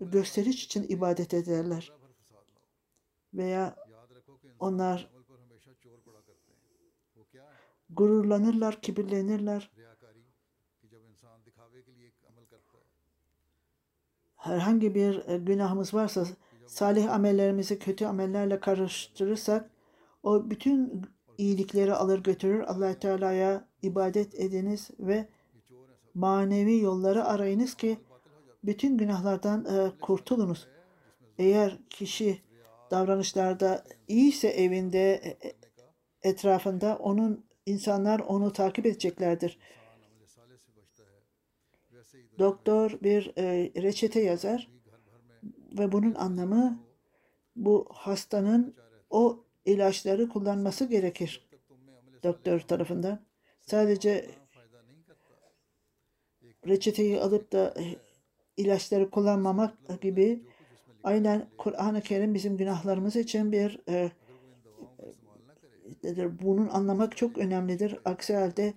gösteriş 0.00 0.64
için 0.64 0.86
ibadet 0.88 1.34
ederler. 1.34 1.92
Veya 3.34 3.76
onlar 4.58 5.10
gururlanırlar, 7.90 8.82
kibirlenirler. 8.82 9.70
Herhangi 14.36 14.94
bir 14.94 15.36
günahımız 15.36 15.94
varsa 15.94 16.26
salih 16.66 17.12
amellerimizi 17.12 17.78
kötü 17.78 18.06
amellerle 18.06 18.60
karıştırırsak 18.60 19.70
o 20.22 20.50
bütün 20.50 21.02
iyilikleri 21.38 21.94
alır 21.94 22.22
götürür. 22.22 22.60
allah 22.60 22.98
Teala'ya 22.98 23.68
ibadet 23.82 24.34
ediniz 24.34 24.90
ve 24.98 25.28
manevi 26.14 26.78
yolları 26.78 27.24
arayınız 27.24 27.74
ki 27.74 27.98
bütün 28.64 28.98
günahlardan 28.98 29.64
e, 29.64 29.98
kurtulunuz. 30.00 30.68
Eğer 31.38 31.78
kişi 31.90 32.42
davranışlarda 32.90 33.84
iyiyse 34.08 34.48
evinde 34.48 35.12
e, 35.12 35.48
e, 35.48 35.54
etrafında 36.22 36.96
onun 36.96 37.46
insanlar 37.66 38.20
onu 38.20 38.52
takip 38.52 38.86
edeceklerdir. 38.86 39.58
Doktor 42.38 42.98
bir 43.02 43.32
e, 43.38 43.72
reçete 43.82 44.20
yazar 44.20 44.70
ve 45.78 45.92
bunun 45.92 46.14
anlamı 46.14 46.82
bu 47.56 47.88
hastanın 47.90 48.74
o 49.10 49.44
ilaçları 49.64 50.28
kullanması 50.28 50.84
gerekir. 50.84 51.48
Doktor 52.22 52.60
tarafından. 52.60 53.20
Sadece 53.60 54.30
reçeteyi 56.68 57.20
alıp 57.20 57.52
da 57.52 57.74
ilaçları 58.56 59.10
kullanmamak 59.10 60.00
gibi 60.00 60.44
aynen 61.04 61.48
Kur'an-ı 61.58 62.00
Kerim 62.00 62.34
bizim 62.34 62.56
günahlarımız 62.56 63.16
için 63.16 63.52
bir 63.52 63.80
e, 63.88 64.10
e, 66.04 66.40
bunun 66.42 66.68
anlamak 66.68 67.16
çok 67.16 67.38
önemlidir. 67.38 67.98
Aksi 68.04 68.36
halde 68.36 68.74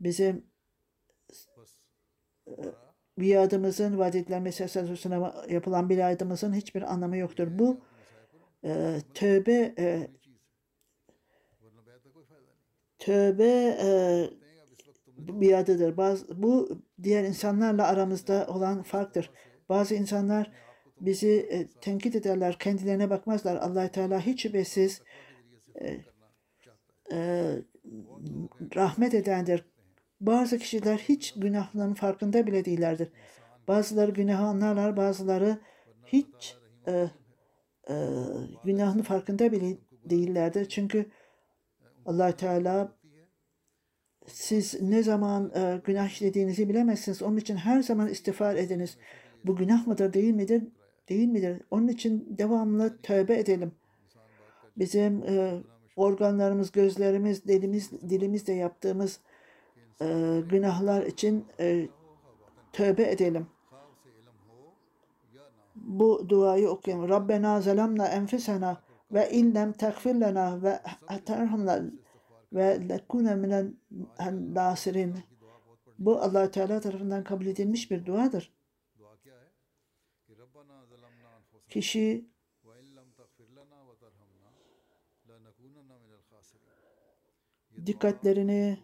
bizim 0.00 0.46
e, 2.48 2.52
biadımızın, 3.18 3.98
vaat 3.98 4.14
edilen 4.14 4.42
Mesih 4.42 5.50
yapılan 5.50 5.90
biadımızın 5.90 6.52
hiçbir 6.52 6.82
anlamı 6.82 7.16
yoktur. 7.16 7.48
Bu 7.50 7.80
e, 8.64 9.00
tövbe 9.14 9.74
e, 9.78 10.08
tövbe 12.98 13.78
e, 13.82 14.30
bu 16.36 16.82
diğer 17.02 17.24
insanlarla 17.24 17.86
aramızda 17.86 18.46
olan 18.48 18.82
farktır. 18.82 19.30
Bazı 19.68 19.94
insanlar 19.94 20.52
bizi 21.00 21.48
e, 21.50 21.66
tenkit 21.80 22.16
ederler, 22.16 22.58
kendilerine 22.58 23.10
bakmazlar. 23.10 23.56
allah 23.56 23.88
Teala 23.88 24.20
hiç 24.20 24.42
şüphesiz 24.42 25.02
e, 25.80 25.96
e, 27.12 27.52
rahmet 28.76 29.14
edendir. 29.14 29.64
Bazı 30.20 30.58
kişiler 30.58 30.98
hiç 30.98 31.34
günahlarının 31.34 31.94
farkında 31.94 32.46
bile 32.46 32.64
değillerdir. 32.64 33.08
Bazıları 33.68 34.10
günahı 34.10 34.44
anlarlar, 34.44 34.96
bazıları 34.96 35.58
hiç 36.06 36.56
e, 36.86 37.10
e, 37.90 37.94
günahın 38.64 39.02
farkında 39.02 39.52
bile 39.52 39.78
değillerdir. 40.04 40.68
Çünkü 40.68 41.06
allah 42.06 42.36
Teala 42.36 42.96
siz 44.26 44.82
ne 44.82 45.02
zaman 45.02 45.52
e, 45.54 45.80
günah 45.84 46.08
işlediğinizi 46.08 46.68
bilemezsiniz. 46.68 47.22
Onun 47.22 47.36
için 47.36 47.56
her 47.56 47.82
zaman 47.82 48.08
istiğfar 48.08 48.54
ediniz. 48.54 48.98
Bu 49.44 49.56
günah 49.56 49.86
mıdır, 49.86 50.12
değil 50.12 50.34
midir? 50.34 50.62
Değil 51.08 51.28
midir? 51.28 51.62
Onun 51.70 51.88
için 51.88 52.34
devamlı 52.38 52.98
tövbe 53.02 53.38
edelim. 53.38 53.72
bizim 54.76 55.22
e, 55.22 55.62
organlarımız, 55.96 56.72
gözlerimiz, 56.72 57.44
dilimiz, 57.44 57.92
dilimizle 57.92 58.52
yaptığımız 58.52 59.20
e, 60.00 60.06
günahlar 60.50 61.02
için 61.02 61.44
e, 61.60 61.88
tövbe 62.72 63.10
edelim 63.10 63.46
bu 65.86 66.28
duayı 66.28 66.68
okuyalım. 66.68 67.08
Rabbena 67.08 67.60
zelemna 67.60 68.08
enfisena 68.08 68.82
ve 69.10 69.30
inlem 69.30 69.72
tekfir 69.72 70.14
lena 70.14 70.62
ve 70.62 70.80
terhamna 71.24 71.82
ve 72.52 72.88
lekune 72.88 73.34
minel 73.34 73.72
nasirin. 74.54 75.14
Bu 75.98 76.18
allah 76.18 76.50
Teala 76.50 76.80
tarafından 76.80 77.24
kabul 77.24 77.46
edilmiş 77.46 77.90
bir 77.90 78.06
duadır. 78.06 78.52
Kişi 81.68 82.30
dikkatlerini 87.86 88.78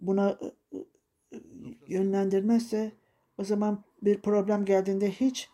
buna 0.00 0.38
yönlendirmezse 1.86 2.92
o 3.38 3.44
zaman 3.44 3.84
bir 4.02 4.22
problem 4.22 4.64
geldiğinde 4.64 5.10
hiç 5.10 5.50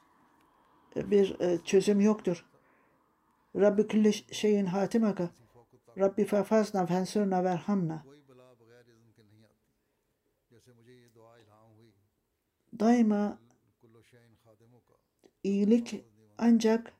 bir 0.96 1.40
e, 1.40 1.58
çözüm 1.64 2.00
yoktur. 2.00 2.44
Rabbi 3.56 3.86
külli 3.86 4.12
şeyin 4.34 4.66
hatimaka. 4.66 5.30
Rabbi 5.98 6.24
fafazna 6.24 6.86
fensurna 6.86 7.44
verhamna. 7.44 8.04
Daima 12.80 13.38
iyilik 15.44 16.04
ancak 16.38 16.92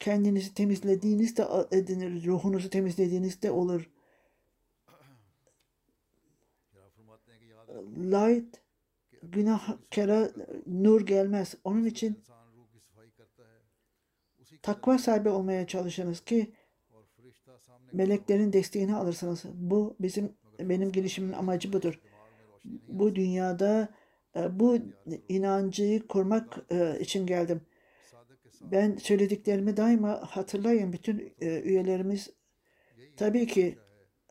kendinizi 0.00 0.54
temizlediğinizde 0.54 1.46
edinir, 1.70 2.26
ruhunuzu 2.26 2.70
temizlediğinizde 2.70 3.50
olur. 3.50 3.90
Light 7.96 8.61
günahkara 9.22 10.30
nur 10.66 11.00
gelmez. 11.06 11.54
Onun 11.64 11.84
için 11.84 12.24
takva 14.62 14.98
sahibi 14.98 15.28
olmaya 15.28 15.66
çalışınız 15.66 16.20
ki 16.20 16.52
meleklerin 17.92 18.52
desteğini 18.52 18.94
alırsınız. 18.94 19.44
Bu 19.54 19.96
bizim 20.00 20.32
benim 20.58 20.92
gelişimin 20.92 21.32
amacı 21.32 21.72
budur. 21.72 22.00
Bu 22.88 23.14
dünyada 23.14 23.88
e, 24.36 24.60
bu 24.60 24.78
inancıyı 25.28 26.06
kurmak 26.06 26.58
e, 26.70 27.00
için 27.00 27.26
geldim. 27.26 27.60
Ben 28.60 28.96
söylediklerimi 28.96 29.76
daima 29.76 30.10
hatırlayın. 30.10 30.92
Bütün 30.92 31.34
e, 31.40 31.60
üyelerimiz 31.60 32.30
tabii 33.16 33.46
ki 33.46 33.78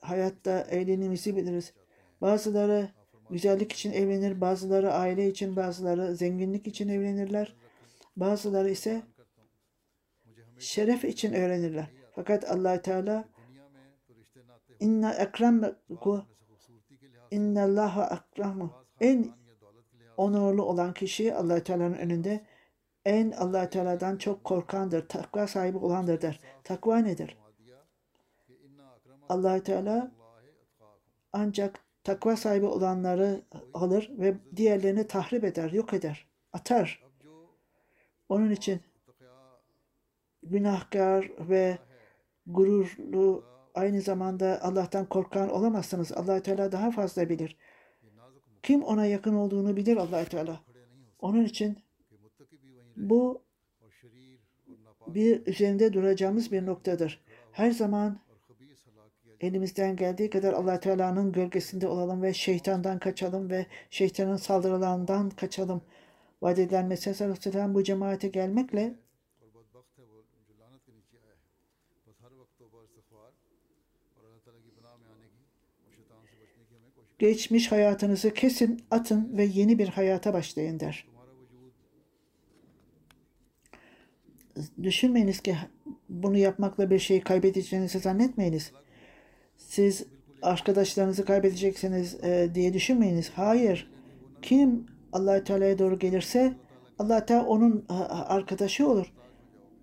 hayatta 0.01 0.61
eğlenimizi 0.61 1.35
biliriz. 1.35 1.73
Bazıları 2.21 2.89
Güzellik 3.31 3.71
için 3.71 3.91
evlenir, 3.91 4.41
bazıları 4.41 4.93
aile 4.93 5.27
için, 5.27 5.55
bazıları 5.55 6.15
zenginlik 6.15 6.67
için 6.67 6.89
evlenirler. 6.89 7.55
Bazıları 8.15 8.69
ise 8.69 9.01
şeref 10.59 11.05
için 11.05 11.33
öğrenirler. 11.33 11.85
Fakat 12.15 12.51
allah 12.51 12.81
Teala 12.81 13.25
inna 14.79 15.13
ekramku 15.13 16.25
inna 17.31 17.63
allaha 17.63 18.03
akramu 18.03 18.73
en 19.01 19.31
onurlu 20.17 20.63
olan 20.63 20.93
kişi 20.93 21.35
allah 21.35 21.63
Teala'nın 21.63 21.97
önünde 21.97 22.45
en 23.05 23.31
allah 23.31 23.69
Teala'dan 23.69 24.17
çok 24.17 24.43
korkandır, 24.43 25.07
takva 25.07 25.47
sahibi 25.47 25.77
olandır 25.77 26.21
der. 26.21 26.39
Takva 26.63 26.97
nedir? 26.97 27.37
allah 29.29 29.63
Teala 29.63 30.11
ancak 31.33 31.90
takva 32.03 32.35
sahibi 32.35 32.65
olanları 32.65 33.41
alır 33.73 34.11
ve 34.17 34.35
diğerlerini 34.55 35.07
tahrip 35.07 35.43
eder, 35.43 35.71
yok 35.71 35.93
eder, 35.93 36.27
atar. 36.53 37.03
Onun 38.29 38.51
için 38.51 38.81
günahkar 40.43 41.31
ve 41.39 41.77
gururlu 42.45 43.45
aynı 43.75 44.01
zamanda 44.01 44.59
Allah'tan 44.61 45.05
korkan 45.05 45.49
olamazsınız. 45.49 46.11
allah 46.11 46.41
Teala 46.41 46.71
daha 46.71 46.91
fazla 46.91 47.29
bilir. 47.29 47.57
Kim 48.63 48.83
ona 48.83 49.05
yakın 49.05 49.33
olduğunu 49.33 49.75
bilir 49.75 49.97
allah 49.97 50.25
Teala. 50.25 50.59
Onun 51.19 51.45
için 51.45 51.77
bu 52.97 53.41
bir 55.07 55.47
üzerinde 55.47 55.93
duracağımız 55.93 56.51
bir 56.51 56.65
noktadır. 56.65 57.21
Her 57.51 57.71
zaman 57.71 58.19
Elimizden 59.41 59.95
geldiği 59.95 60.29
kadar 60.29 60.53
allah 60.53 60.79
Teala'nın 60.79 61.31
gölgesinde 61.31 61.87
olalım 61.87 62.21
ve 62.21 62.33
şeytandan 62.33 62.99
kaçalım 62.99 63.49
ve 63.49 63.65
şeytanın 63.89 64.37
saldırılarından 64.37 65.29
kaçalım. 65.29 65.81
Vaat 66.41 66.59
edilen 66.59 66.85
Mesih 66.85 67.21
Aleyhisselam 67.21 67.73
bu 67.73 67.83
cemaate 67.83 68.27
gelmekle 68.27 68.93
geçmiş 77.19 77.71
hayatınızı 77.71 78.33
kesin, 78.33 78.83
atın 78.91 79.37
ve 79.37 79.43
yeni 79.43 79.79
bir 79.79 79.87
hayata 79.87 80.33
başlayın 80.33 80.79
der. 80.79 81.07
Düşünmeyiniz 84.83 85.39
ki 85.39 85.57
bunu 86.09 86.37
yapmakla 86.37 86.89
bir 86.89 86.99
şey 86.99 87.21
kaybedeceğinizi 87.21 87.99
zannetmeyiniz 87.99 88.71
siz 89.67 90.05
arkadaşlarınızı 90.41 91.25
kaybedeceksiniz 91.25 92.23
e, 92.23 92.49
diye 92.55 92.73
düşünmeyiniz. 92.73 93.29
Hayır. 93.29 93.91
Kim 94.41 94.85
allah 95.13 95.43
Teala'ya 95.43 95.79
doğru 95.79 95.99
gelirse 95.99 96.53
allah 96.99 97.25
Teala 97.25 97.45
onun 97.45 97.85
arkadaşı 98.09 98.89
olur. 98.89 99.13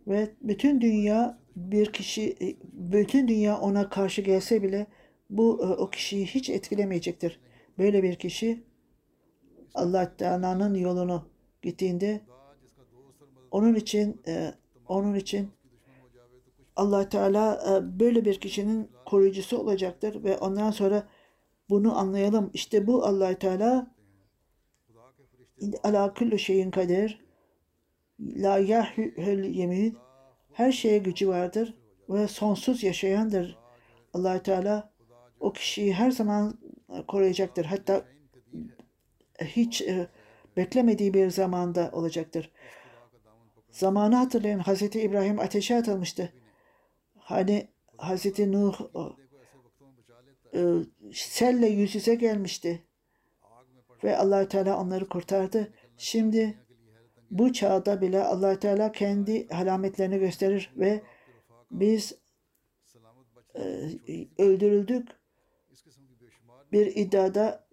Ve 0.07 0.31
bütün 0.43 0.81
dünya 0.81 1.39
bir 1.57 1.93
kişi, 1.93 2.37
e, 2.41 2.57
bütün 2.73 3.29
dünya 3.29 3.59
ona 3.59 3.89
karşı 3.89 4.23
gelse 4.23 4.63
bile 4.63 4.87
bu 5.31 5.61
e, 5.63 5.67
o 5.67 5.91
kişiyi 5.91 6.27
hiç 6.27 6.51
etkilemeyecektir. 6.51 7.41
Böyle 7.79 8.03
bir 8.03 8.15
kişi 8.15 8.63
allah 9.75 10.17
Teala'nın 10.17 10.75
yolunu 10.75 11.29
gittiğinde 11.63 12.21
onun 13.51 13.75
için 13.75 14.21
e, 14.27 14.55
onun 14.87 15.15
için 15.15 15.49
allah 16.77 17.09
Teala 17.09 17.61
böyle 18.01 18.25
bir 18.25 18.41
kişinin 18.41 18.89
koruyucusu 19.09 19.59
olacaktır 19.59 20.25
ve 20.25 20.39
ondan 20.39 20.71
sonra 20.71 21.09
bunu 21.71 21.99
anlayalım. 21.99 22.51
İşte 22.55 22.87
bu 22.87 23.05
allah 23.05 23.39
Teala 23.39 23.95
ala 25.83 26.15
kullu 26.15 26.39
şeyin 26.39 26.71
kadir 26.71 27.25
la 28.21 28.59
yahül 28.59 29.45
yemin 29.45 29.99
her 30.53 30.73
şeye 30.73 30.99
gücü 30.99 31.29
vardır 31.29 31.75
ve 32.09 32.29
sonsuz 32.29 32.83
yaşayandır. 32.83 33.59
allah 34.15 34.43
Teala 34.43 34.93
o 35.41 35.53
kişiyi 35.53 35.95
her 35.95 36.11
zaman 36.11 36.59
koruyacaktır. 37.09 37.65
Hatta 37.65 38.05
hiç 39.45 39.83
e, 39.83 40.09
beklemediği 40.57 41.15
bir 41.15 41.31
zamanda 41.31 41.91
olacaktır. 41.93 42.51
Zamanı 43.71 44.17
hatırlayın 44.17 44.61
Hz. 44.61 44.83
İbrahim 44.83 45.39
ateşe 45.39 45.77
atılmıştı. 45.77 46.33
Hani 47.19 47.69
Hazreti 47.99 48.53
Nuh 48.53 48.81
e, 50.55 50.61
selle 51.13 51.67
yüz 51.67 51.95
yüze 51.95 52.15
gelmişti. 52.15 52.85
Ve 54.05 54.17
allah 54.17 54.49
Teala 54.49 54.81
onları 54.81 55.09
kurtardı. 55.09 55.73
Şimdi 55.97 56.59
bu 57.31 57.53
çağda 57.53 58.01
bile 58.01 58.23
allah 58.23 58.59
Teala 58.59 58.93
kendi 58.93 59.49
alametlerini 59.51 60.19
gösterir 60.19 60.73
ve 60.77 61.03
biz 61.71 62.19
e, 63.55 63.63
öldürüldük. 64.39 65.09
Bir 66.73 66.97
iddiada 66.97 67.69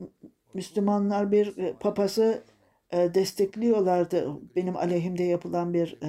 Müslümanlar 0.53 1.31
bir 1.31 1.57
e, 1.57 1.73
papası 1.73 2.43
destekliyorlardı. 2.91 4.39
Benim 4.55 4.75
aleyhimde 4.75 5.23
yapılan 5.23 5.73
bir 5.73 5.99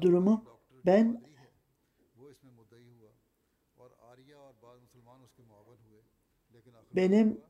durumu 0.00 0.44
ben 0.86 1.22
benim 6.96 7.40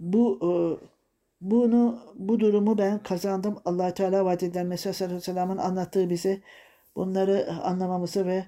bu 0.00 0.38
e, 0.42 0.50
bunu 1.40 2.00
bu 2.14 2.40
durumu 2.40 2.78
ben 2.78 3.02
kazandım. 3.02 3.58
Allah 3.64 3.94
Teala 3.94 4.24
vaat 4.24 4.42
edilen 4.42 4.66
Mesih 4.66 4.92
sallallahu 4.92 5.30
aleyhi 5.30 5.60
anlattığı 5.60 6.10
bize 6.10 6.40
bunları 6.96 7.52
anlamamızı 7.62 8.26
ve 8.26 8.44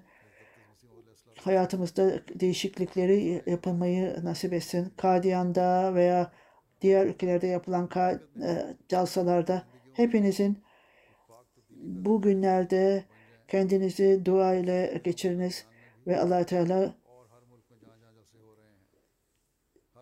hayatımızda 1.41 2.23
değişiklikleri 2.41 3.43
yapılmayı 3.47 4.25
nasip 4.25 4.53
etsin. 4.53 4.93
Kadiyan'da 4.97 5.95
veya 5.95 6.33
diğer 6.81 7.07
ülkelerde 7.07 7.47
yapılan 7.47 7.89
kalsalarda 8.91 9.55
e, 9.55 9.63
hepinizin 9.93 10.64
bu 11.85 12.23
günlerde 12.23 13.05
kendinizi 13.49 14.21
dua 14.25 14.55
ile 14.55 15.01
geçiriniz 15.05 15.65
ve 16.07 16.21
allah 16.21 16.47
Teala 16.47 16.95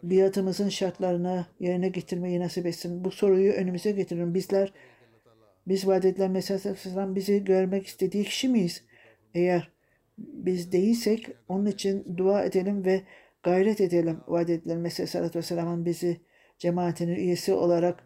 biatımızın 0.02 0.68
şartlarını 0.68 1.46
yerine 1.60 1.88
getirmeyi 1.88 2.40
nasip 2.40 2.66
etsin. 2.66 3.04
Bu 3.04 3.10
soruyu 3.10 3.52
önümüze 3.52 3.92
getirin. 3.92 4.34
Bizler 4.34 4.72
biz 5.68 5.86
vaat 5.86 6.04
edilen 6.04 6.30
Mesih 6.30 7.14
bizi 7.14 7.44
görmek 7.44 7.86
istediği 7.86 8.24
kişi 8.24 8.48
miyiz? 8.48 8.84
Eğer 9.34 9.70
biz 10.18 10.72
değilsek 10.72 11.28
onun 11.48 11.66
için 11.66 12.16
dua 12.16 12.44
edelim 12.44 12.84
ve 12.84 13.02
gayret 13.42 13.80
edelim. 13.80 14.20
Vaat 14.28 14.50
edilen 14.50 14.78
Mesih 14.78 15.84
bizi 15.84 16.20
cemaatinin 16.58 17.16
üyesi 17.16 17.52
olarak 17.52 18.04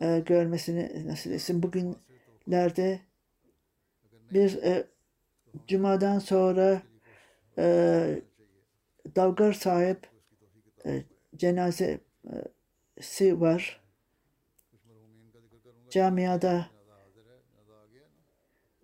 e, 0.00 0.22
görmesini 0.26 1.06
nasip 1.06 1.32
etsin. 1.32 1.62
Bugünlerde 1.62 3.00
bir 4.30 4.62
e, 4.62 4.86
Cuma'dan 5.68 6.18
sonra 6.18 6.82
e, 7.58 8.22
Davgar 9.16 9.52
sahip 9.52 10.10
e, 10.86 11.02
cenazesi 11.36 12.00
var. 13.40 13.80
Camiada 15.90 16.66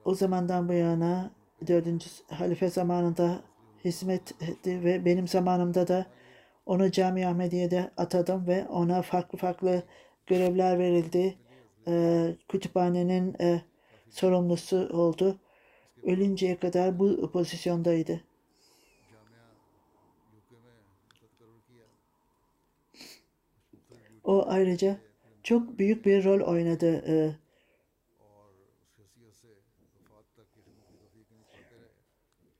O 0.05 0.15
zamandan 0.15 0.69
bu 0.69 0.73
yana 0.73 1.31
4. 1.67 1.87
halife 2.27 2.69
zamanında 2.69 3.41
hizmet 3.85 4.41
etti 4.41 4.83
ve 4.83 5.05
benim 5.05 5.27
zamanımda 5.27 5.87
da 5.87 6.05
onu 6.65 6.91
Cami 6.91 7.27
Ahmediye'de 7.27 7.91
atadım 7.97 8.47
ve 8.47 8.67
ona 8.67 9.01
farklı 9.01 9.37
farklı 9.37 9.83
görevler 10.27 10.79
verildi. 10.79 11.37
E, 11.87 12.35
kütüphanenin 12.49 13.35
e, 13.41 13.61
sorumlusu 14.09 14.89
oldu. 14.93 15.39
Ölünceye 16.03 16.57
kadar 16.57 16.99
bu 16.99 17.31
pozisyondaydı. 17.31 18.21
O 24.23 24.45
ayrıca 24.47 24.97
çok 25.43 25.79
büyük 25.79 26.05
bir 26.05 26.23
rol 26.23 26.47
oynadı 26.47 27.03
e, 27.07 27.35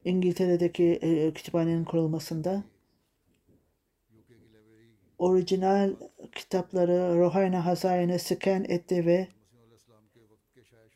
İngiltere'deki 0.06 0.84
e, 0.84 1.34
kütüphanenin 1.34 1.84
kurulmasında 1.84 2.64
orijinal 5.18 5.96
kitapları 6.36 7.18
Rohayna 7.20 7.66
Hazayen'e 7.66 8.20
scan 8.20 8.64
etti 8.64 9.06
ve 9.06 9.28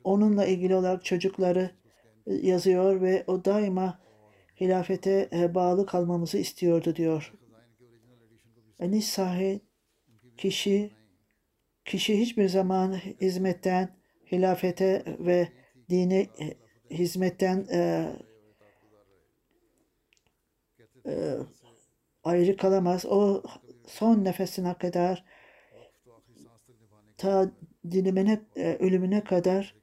onunla 0.03 0.45
ilgili 0.45 0.75
olarak 0.75 1.05
çocukları 1.05 1.71
e, 2.27 2.33
yazıyor 2.33 3.01
ve 3.01 3.23
o 3.27 3.45
daima 3.45 3.99
hilafete 4.61 5.29
e, 5.33 5.55
bağlı 5.55 5.85
kalmamızı 5.85 6.37
istiyordu 6.37 6.95
diyor. 6.95 7.33
Enis 8.79 9.07
Sahi 9.07 9.61
kişi 10.37 10.91
kişi 11.85 12.19
hiçbir 12.19 12.49
zaman 12.49 12.93
hizmetten 12.93 13.89
hilafete 14.31 15.03
ve 15.19 15.47
dine 15.89 16.19
e, 16.19 16.53
hizmetten 16.91 17.67
e, 17.73 18.09
e, 21.05 21.37
ayrı 22.23 22.57
kalamaz. 22.57 23.05
O 23.05 23.43
son 23.87 24.23
nefesine 24.23 24.73
kadar 24.73 25.25
ta 27.17 27.51
dilimine, 27.91 28.41
e, 28.55 28.77
ölümüne 28.79 29.23
kadar 29.23 29.75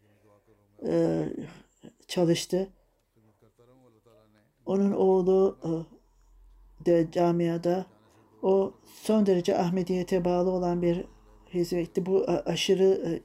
e, 0.87 1.25
çalıştı. 2.09 2.68
Onun 4.66 4.93
oğlu 4.93 5.59
e, 5.64 5.70
de 6.87 7.09
camiada 7.12 7.87
o 8.43 8.75
son 9.03 9.27
derece 9.27 9.59
Ahmediyete 9.59 10.25
bağlı 10.25 10.51
olan 10.51 10.83
bir 10.83 11.05
hizmetti. 11.55 12.07
Bu 12.07 12.25
aşırı 12.29 13.20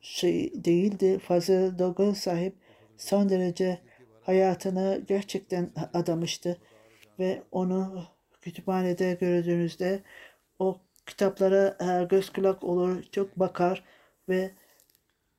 şey 0.00 0.64
değildi. 0.64 1.18
Fazıl 1.18 1.78
Dogon 1.78 2.12
sahip 2.12 2.56
son 2.96 3.28
derece 3.28 3.89
hayatını 4.30 5.02
gerçekten 5.08 5.70
adamıştı 5.94 6.58
ve 7.18 7.42
onu 7.50 8.04
kütüphanede 8.40 9.14
gördüğünüzde 9.20 10.02
o 10.58 10.80
kitaplara 11.06 11.76
e, 11.80 12.04
göz 12.04 12.32
kulak 12.32 12.64
olur, 12.64 13.02
çok 13.02 13.38
bakar 13.38 13.84
ve 14.28 14.50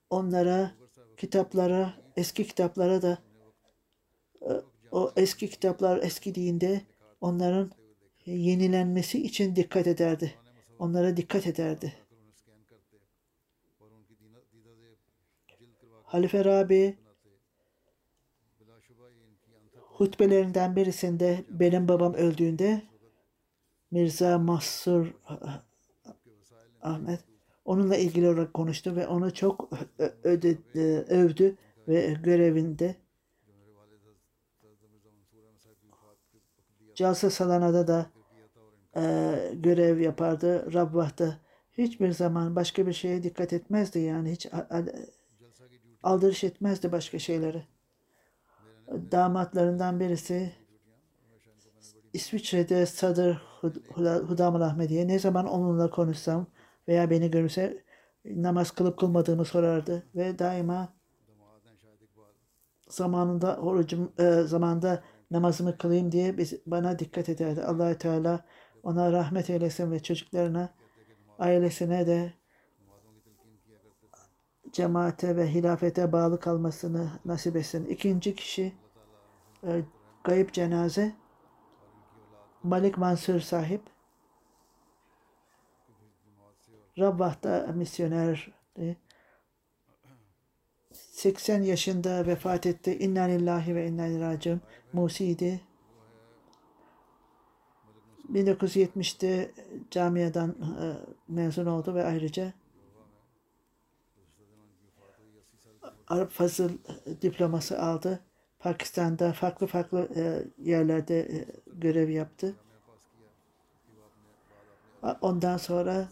onlara 0.09 0.71
kitaplara, 1.17 1.93
eski 2.17 2.47
kitaplara 2.47 3.01
da 3.01 3.17
e, 4.41 4.51
o 4.91 5.11
eski 5.15 5.49
kitaplar 5.49 6.03
eskidiğinde 6.03 6.81
onların 7.21 7.71
yenilenmesi 8.25 9.23
için 9.23 9.55
dikkat 9.55 9.87
ederdi. 9.87 10.33
Onlara 10.79 11.17
dikkat 11.17 11.47
ederdi. 11.47 11.93
Halife 16.03 16.45
Rabi 16.45 17.00
Hutbelerinden 20.01 20.75
birisinde 20.75 21.45
benim 21.49 21.87
babam 21.87 22.13
öldüğünde 22.13 22.81
Mirza 23.91 24.37
Mahsur 24.39 25.13
ah, 25.25 25.39
ah, 25.41 26.13
Ahmet 26.81 27.19
onunla 27.65 27.95
ilgili 27.95 28.29
olarak 28.29 28.53
konuştu 28.53 28.95
ve 28.95 29.07
onu 29.07 29.33
çok 29.33 29.69
öde, 30.23 30.57
e, 30.75 30.79
övdü 30.97 31.57
ve 31.87 32.17
görevinde 32.23 32.95
Calsa 36.95 37.29
Salana'da 37.29 37.87
da 37.87 38.11
e, 38.95 39.01
görev 39.53 39.99
yapardı. 39.99 40.73
Rabbah'ta 40.73 41.37
hiçbir 41.71 42.11
zaman 42.11 42.55
başka 42.55 42.87
bir 42.87 42.93
şeye 42.93 43.23
dikkat 43.23 43.53
etmezdi 43.53 43.99
yani 43.99 44.31
hiç 44.31 44.47
aldırış 46.03 46.43
etmezdi 46.43 46.91
başka 46.91 47.19
şeylere 47.19 47.65
damatlarından 49.11 49.99
birisi 49.99 50.51
İsviçre'de 52.13 52.85
Sadır 52.85 53.41
Hudam 54.27 54.55
Ahmediye 54.55 55.07
ne 55.07 55.19
zaman 55.19 55.47
onunla 55.47 55.89
konuşsam 55.89 56.47
veya 56.87 57.09
beni 57.09 57.31
görürse 57.31 57.83
namaz 58.25 58.71
kılıp 58.71 58.99
kılmadığımı 58.99 59.45
sorardı 59.45 60.03
ve 60.15 60.39
daima 60.39 60.93
zamanında 62.89 63.57
orucum 63.57 64.11
e, 64.19 64.41
zamanda 64.41 65.03
namazımı 65.31 65.77
kılayım 65.77 66.11
diye 66.11 66.37
biz, 66.37 66.53
bana 66.65 66.99
dikkat 66.99 67.29
ederdi. 67.29 67.63
allah 67.63 67.97
Teala 67.97 68.45
ona 68.83 69.11
rahmet 69.11 69.49
eylesin 69.49 69.91
ve 69.91 70.03
çocuklarına 70.03 70.69
ailesine 71.39 72.07
de 72.07 72.33
cemaate 74.71 75.35
ve 75.35 75.53
hilafete 75.53 76.11
bağlı 76.11 76.39
kalmasını 76.39 77.09
nasip 77.25 77.55
etsin. 77.55 77.85
İkinci 77.85 78.35
kişi 78.35 78.80
e, 79.64 79.82
kayıp 80.24 80.53
cenaze 80.53 81.16
Malik 82.64 82.97
Mansur 82.97 83.39
sahip 83.39 83.82
Rabbah'ta 86.99 87.68
misyonerdi. 87.76 88.97
80 90.91 91.62
yaşında 91.62 92.28
vefat 92.28 92.66
etti. 92.66 92.97
İnna 92.97 93.24
lillahi 93.24 93.76
ve 93.76 93.88
inna 93.88 94.05
ileyhi 94.05 94.22
raciun. 94.22 94.62
Musi'ydi. 94.93 95.62
1970'te 98.34 99.51
camiadan 99.91 100.49
e, 100.49 100.86
mezun 101.28 101.66
oldu 101.66 101.95
ve 101.95 102.05
ayrıca 102.05 102.53
Arap 106.07 106.32
Fazıl 106.32 106.70
diploması 107.22 107.82
aldı. 107.82 108.20
Pakistan'da 108.62 109.34
farklı 109.34 109.68
farklı 109.68 110.09
e, 110.16 110.43
yerlerde 110.70 111.20
e, 111.20 111.45
görev 111.74 112.09
yaptı. 112.09 112.55
Ondan 115.22 115.57
sonra 115.57 116.07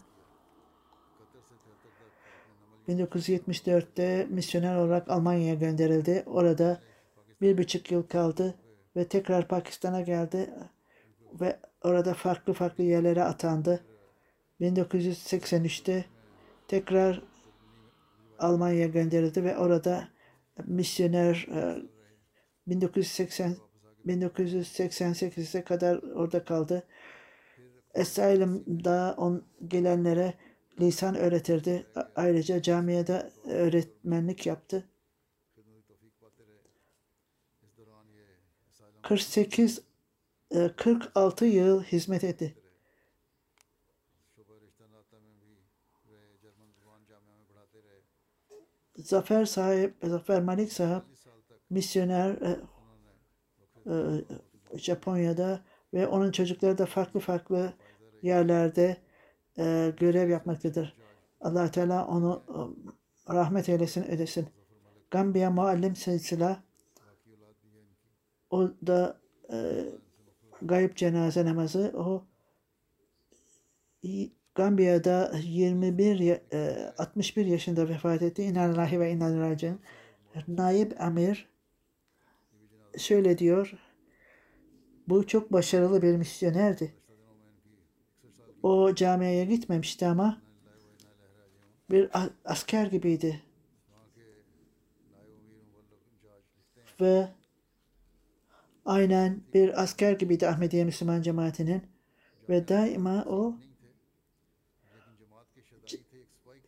1974'te 2.88 4.26
misyoner 4.30 4.76
olarak 4.76 5.10
Almanya'ya 5.10 5.54
gönderildi. 5.54 6.22
Orada 6.26 6.80
bir 7.40 7.58
buçuk 7.58 7.90
yıl 7.90 8.02
kaldı 8.02 8.54
ve 8.96 9.08
tekrar 9.08 9.48
Pakistan'a 9.48 10.00
geldi 10.00 10.50
ve 11.40 11.60
orada 11.82 12.14
farklı 12.14 12.52
farklı 12.52 12.84
yerlere 12.84 13.24
atandı. 13.24 13.80
1983'te 14.60 16.04
tekrar 16.68 17.22
Almanya'ya 18.38 18.86
gönderildi 18.86 19.44
ve 19.44 19.58
orada 19.58 20.08
misyoner 20.66 21.46
e, 21.54 21.82
1980 22.70 23.56
1988'e 24.06 25.64
kadar 25.64 25.96
orada 25.96 26.44
kaldı. 26.44 26.86
Asylum'da 27.94 29.14
on 29.18 29.44
gelenlere 29.68 30.34
lisan 30.80 31.14
öğretirdi. 31.14 31.86
Ayrıca 32.16 32.62
camiyede 32.62 33.30
öğretmenlik 33.44 34.46
yaptı. 34.46 34.88
48 39.02 39.82
46 40.76 41.44
e, 41.44 41.48
yıl 41.48 41.82
hizmet 41.82 42.24
etti. 42.24 42.56
Zafer 48.96 49.44
sahip, 49.44 49.94
Zafer 50.02 50.42
Malik 50.42 50.72
sahip 50.72 51.09
misyoner 51.70 52.30
e, 52.30 52.56
e, 53.86 54.24
Japonya'da 54.78 55.60
ve 55.94 56.06
onun 56.06 56.32
çocukları 56.32 56.78
da 56.78 56.86
farklı 56.86 57.20
farklı 57.20 57.72
yerlerde 58.22 58.96
e, 59.58 59.92
görev 59.96 60.28
yapmaktadır. 60.28 60.96
allah 61.40 61.70
Teala 61.70 62.06
onu 62.06 62.44
rahmet 63.28 63.68
eylesin, 63.68 64.02
ödesin. 64.04 64.48
Gambiya 65.10 65.50
Muallim 65.50 65.96
Silsila 65.96 66.62
o 68.50 68.70
da 68.86 69.20
e, 69.52 69.84
gayb 70.62 70.96
cenaze 70.96 71.44
namazı 71.44 71.92
o 71.96 72.24
Gambiya'da 74.54 75.32
21 75.42 76.18
ya- 76.18 76.40
e, 76.52 76.92
61 76.98 77.46
yaşında 77.46 77.88
vefat 77.88 78.22
etti. 78.22 78.42
İnna 78.42 78.62
lillahi 78.62 79.00
ve 79.00 79.18
raciun. 79.20 79.80
Naib 80.48 80.92
Amir 80.98 81.49
şöyle 82.98 83.38
diyor. 83.38 83.72
Bu 85.08 85.26
çok 85.26 85.52
başarılı 85.52 86.02
bir 86.02 86.16
misyonerdi. 86.16 86.94
O 88.62 88.94
camiye 88.94 89.44
gitmemişti 89.44 90.06
ama 90.06 90.42
bir 91.90 92.10
asker 92.44 92.86
gibiydi. 92.86 93.42
Ve 97.00 97.28
aynen 98.84 99.42
bir 99.54 99.82
asker 99.82 100.12
gibiydi 100.12 100.48
Ahmediye 100.48 100.84
Müslüman 100.84 101.22
cemaatinin. 101.22 101.82
Ve 102.48 102.68
daima 102.68 103.24
o 103.24 103.56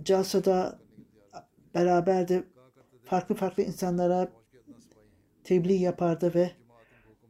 Calsa'da 0.03 0.79
beraberdi. 1.75 2.45
Farklı 3.05 3.35
farklı 3.35 3.63
insanlara 3.63 4.42
tebliğ 5.45 5.75
yapardı 5.75 6.35
ve 6.35 6.53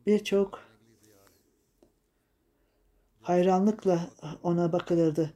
birçok 0.07 0.61
hayranlıkla 3.21 4.11
ona 4.43 4.73
bakılırdı. 4.73 5.35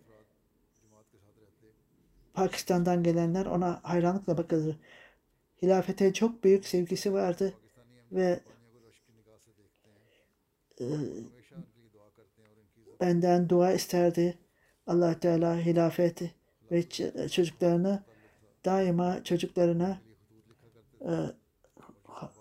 Pakistan'dan 2.35 3.03
gelenler 3.03 3.47
ona 3.47 3.81
hayranlıkla 3.83 4.39
bakılır. 4.39 4.77
Hilafete 5.63 6.13
çok 6.13 6.45
büyük 6.45 6.67
sevgisi 6.67 7.13
vardı 7.13 7.55
ve 8.13 8.41
e, 10.81 10.85
benden 13.01 13.49
dua 13.49 13.73
isterdi. 13.73 14.39
allah 14.87 15.21
Teala 15.21 15.59
hilafeti 15.59 16.35
ve 16.71 16.89
çocuklarını 17.29 18.05
daima 18.65 19.25
çocuklarına 19.25 19.99
e, 21.01 21.13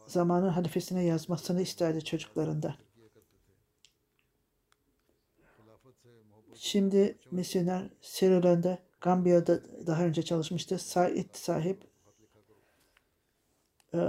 zamanın 0.07 0.49
halifesine 0.49 1.03
yazmasını 1.03 1.61
isterdi 1.61 2.03
çocuklarında. 2.05 2.75
Şimdi 6.55 7.17
misyoner 7.31 7.89
Sierra 8.01 8.79
Gambiya'da 9.01 9.61
daha 9.87 10.03
önce 10.03 10.23
çalışmıştı. 10.23 10.79
Said 10.79 11.29
sahip 11.33 11.83
e, 13.93 13.99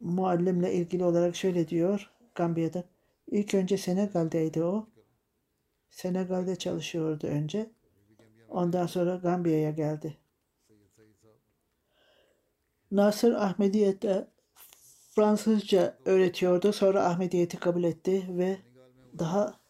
muallimle 0.00 0.74
ilgili 0.74 1.04
olarak 1.04 1.36
şöyle 1.36 1.68
diyor 1.68 2.10
Gambiya'da. 2.34 2.84
İlk 3.26 3.54
önce 3.54 3.78
Senegal'deydi 3.78 4.64
o. 4.64 4.88
Senegal'de 5.90 6.56
çalışıyordu 6.56 7.26
önce. 7.26 7.70
Ondan 8.48 8.86
sonra 8.86 9.16
Gambiya'ya 9.16 9.70
geldi. 9.70 10.16
Nasır 12.90 13.32
Ahmediyet'te 13.32 14.28
Fransızca 15.14 15.98
öğretiyordu. 16.04 16.72
Sonra 16.72 17.06
Ahmediyet'i 17.06 17.56
kabul 17.56 17.84
etti 17.84 18.26
ve 18.28 18.56
daha 19.18 19.60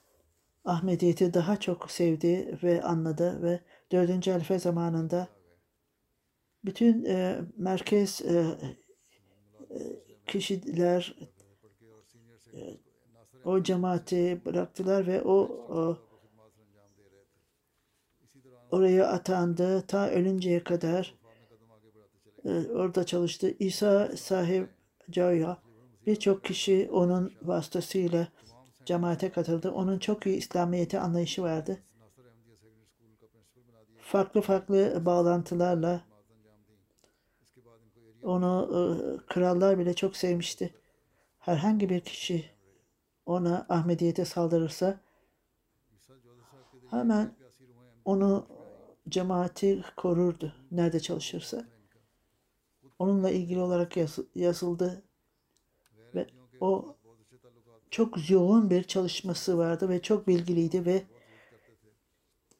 Ahmediyet'i 0.64 1.34
daha 1.34 1.60
çok 1.60 1.90
sevdi 1.90 2.58
ve 2.62 2.82
anladı 2.82 3.42
ve 3.42 3.60
4. 3.92 4.26
halife 4.26 4.58
zamanında 4.58 5.28
bütün 6.64 7.04
e, 7.04 7.40
merkez 7.56 8.22
e, 8.22 8.44
e, 9.70 9.78
kişiler 10.26 11.16
e, 12.54 12.60
o 13.44 13.62
cemaati 13.62 14.40
bıraktılar 14.44 15.06
ve 15.06 15.22
o, 15.22 15.34
o 15.68 15.98
oraya 18.70 19.06
atandı 19.08 19.86
ta 19.86 20.10
ölünceye 20.10 20.64
kadar 20.64 21.14
e, 22.44 22.50
orada 22.68 23.06
çalıştı. 23.06 23.54
İsa 23.58 24.16
sahip 24.16 24.81
Caya 25.12 25.58
birçok 26.06 26.44
kişi 26.44 26.88
onun 26.92 27.32
vasıtasıyla 27.42 28.28
cemaate 28.84 29.30
katıldı. 29.30 29.70
Onun 29.70 29.98
çok 29.98 30.26
iyi 30.26 30.36
İslamiyet'e 30.36 31.00
anlayışı 31.00 31.42
vardı. 31.42 31.78
Farklı 33.98 34.40
farklı 34.40 35.02
bağlantılarla 35.06 36.00
onu 38.22 38.68
e, 38.70 39.26
krallar 39.26 39.78
bile 39.78 39.94
çok 39.94 40.16
sevmişti. 40.16 40.74
Herhangi 41.38 41.90
bir 41.90 42.00
kişi 42.00 42.50
ona 43.26 43.66
Ahmediyete 43.68 44.24
saldırırsa 44.24 45.00
hemen 46.90 47.34
onu 48.04 48.46
cemaati 49.08 49.84
korurdu 49.96 50.52
nerede 50.70 51.00
çalışırsa. 51.00 51.71
Onunla 53.02 53.30
ilgili 53.30 53.60
olarak 53.60 53.96
yazı- 53.96 54.26
yazıldı 54.34 55.02
ve 56.14 56.26
o 56.60 56.96
çok 57.90 58.30
yoğun 58.30 58.70
bir 58.70 58.82
çalışması 58.82 59.58
vardı 59.58 59.88
ve 59.88 60.02
çok 60.02 60.26
bilgiliydi 60.28 60.86
ve 60.86 61.02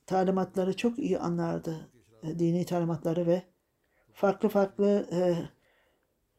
talimatları 0.06 0.76
çok 0.76 0.98
iyi 0.98 1.18
anlardı. 1.18 1.90
e, 2.22 2.38
Dini 2.38 2.66
talimatları 2.66 3.26
ve 3.26 3.42
farklı 4.12 4.48
farklı 4.48 5.08
e, 5.12 5.18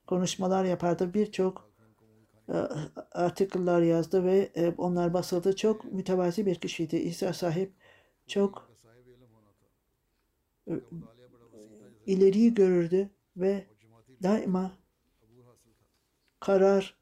konuşmalar 0.07 0.65
yapardı. 0.65 1.13
Birçok 1.13 1.71
e, 2.49 2.53
artikıllar 3.11 3.81
yazdı 3.81 4.23
ve 4.25 4.51
e, 4.55 4.73
onlar 4.77 5.13
basıldı. 5.13 5.55
Çok 5.55 5.93
mütevazi 5.93 6.45
bir 6.45 6.55
kişiydi. 6.55 6.95
İsa 6.97 7.33
sahip 7.33 7.73
çok 8.27 8.71
e, 10.67 10.73
ileriyi 12.05 12.53
görürdü 12.53 13.09
ve 13.37 13.65
daima 14.23 14.71
karar 16.39 16.95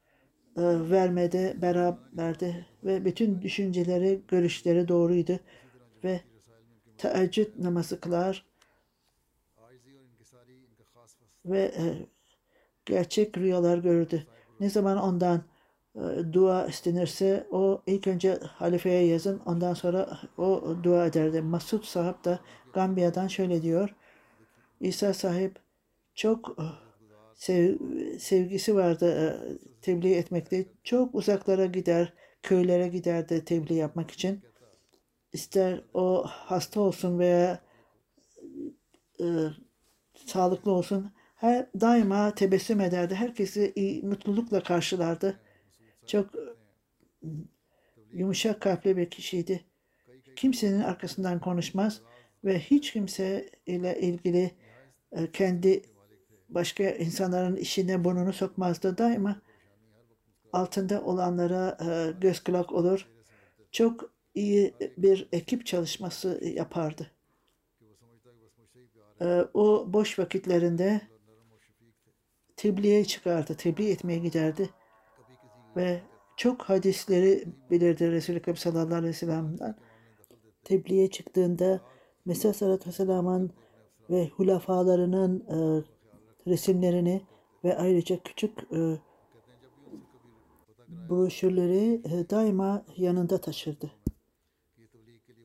e, 0.56 0.62
vermede 0.90 1.56
beraberdi 1.62 2.66
ve 2.84 3.04
bütün 3.04 3.42
düşünceleri, 3.42 4.22
görüşleri 4.28 4.88
doğruydu 4.88 5.38
ve 6.04 6.20
teheccüd 6.98 7.64
namazı 7.64 8.00
kılar 8.00 8.46
ve 11.44 11.60
e, 11.60 12.06
gerçek 12.84 13.38
rüyalar 13.38 13.78
gördü. 13.78 14.26
Ne 14.60 14.70
zaman 14.70 14.98
ondan 14.98 15.42
e, 15.94 16.00
dua 16.32 16.66
istenirse 16.66 17.46
o 17.50 17.82
ilk 17.86 18.06
önce 18.06 18.34
halifeye 18.34 19.06
yazın 19.06 19.38
ondan 19.46 19.74
sonra 19.74 20.18
o 20.38 20.76
dua 20.82 21.06
ederdi. 21.06 21.42
Masud 21.42 21.84
sahip 21.84 22.24
da 22.24 22.40
Gambiya'dan 22.72 23.28
şöyle 23.28 23.62
diyor. 23.62 23.94
İsa 24.80 25.14
sahip 25.14 25.58
çok 26.14 26.56
sev- 27.42 28.18
sevgisi 28.18 28.74
vardı 28.74 29.06
e, 29.12 29.26
tebliğ 29.82 30.14
etmekte. 30.14 30.64
Çok 30.84 31.14
uzaklara 31.14 31.66
gider, 31.66 32.12
köylere 32.42 32.88
giderdi 32.88 33.44
tebliğ 33.44 33.74
yapmak 33.74 34.10
için. 34.10 34.42
İster 35.32 35.84
o 35.94 36.24
hasta 36.26 36.80
olsun 36.80 37.18
veya 37.18 37.60
e, 39.20 39.26
sağlıklı 40.26 40.70
olsun 40.70 41.12
her 41.34 41.66
daima 41.80 42.34
tebessüm 42.34 42.80
ederdi. 42.80 43.14
Herkesi 43.14 43.72
iyi, 43.76 44.02
mutlulukla 44.02 44.62
karşılardı. 44.62 45.40
Çok 46.06 46.30
yumuşak 48.12 48.60
kalpli 48.60 48.96
bir 48.96 49.10
kişiydi. 49.10 49.64
Kimsenin 50.36 50.80
arkasından 50.80 51.40
konuşmaz 51.40 52.02
ve 52.44 52.58
hiç 52.58 52.92
kimse 52.92 53.50
ile 53.66 54.00
ilgili 54.00 54.50
e, 55.12 55.30
kendi 55.32 55.91
başka 56.54 56.84
insanların 56.84 57.56
işine 57.56 58.04
burnunu 58.04 58.32
sokmazdı. 58.32 58.98
Daima 58.98 59.42
altında 60.52 61.02
olanlara 61.04 61.78
e, 61.80 62.20
göz 62.20 62.44
kulak 62.44 62.72
olur. 62.72 63.08
Çok 63.72 64.12
iyi 64.34 64.74
bir 64.96 65.28
ekip 65.32 65.66
çalışması 65.66 66.40
yapardı. 66.44 67.10
E, 69.20 69.44
O 69.54 69.92
boş 69.92 70.18
vakitlerinde 70.18 71.00
tebliğe 72.56 73.04
çıkardı, 73.04 73.54
tebliğ 73.54 73.90
etmeye 73.90 74.18
giderdi 74.18 74.70
ve 75.76 76.00
çok 76.36 76.62
hadisleri 76.62 77.44
bilirdi 77.70 78.10
Resulü 78.10 78.36
Ekrem 78.36 78.56
sallallahu 78.56 78.94
aleyhi 78.94 79.08
ve 79.08 79.12
sellem'den. 79.12 79.76
Tebliğe 80.64 81.10
çıktığında 81.10 81.80
Mesih 82.24 82.54
sallallahu 82.54 82.74
aleyhi 82.76 82.88
ve 82.88 82.92
sellem'in 82.92 83.52
ve 84.10 84.28
hulafalarının 84.28 85.40
e, 85.40 85.84
resimlerini 86.46 87.22
ve 87.64 87.76
ayrıca 87.76 88.22
küçük 88.22 88.58
e, 88.72 88.98
broşürleri 90.88 92.02
e, 92.04 92.30
daima 92.30 92.84
yanında 92.96 93.38
taşırdı. 93.38 93.90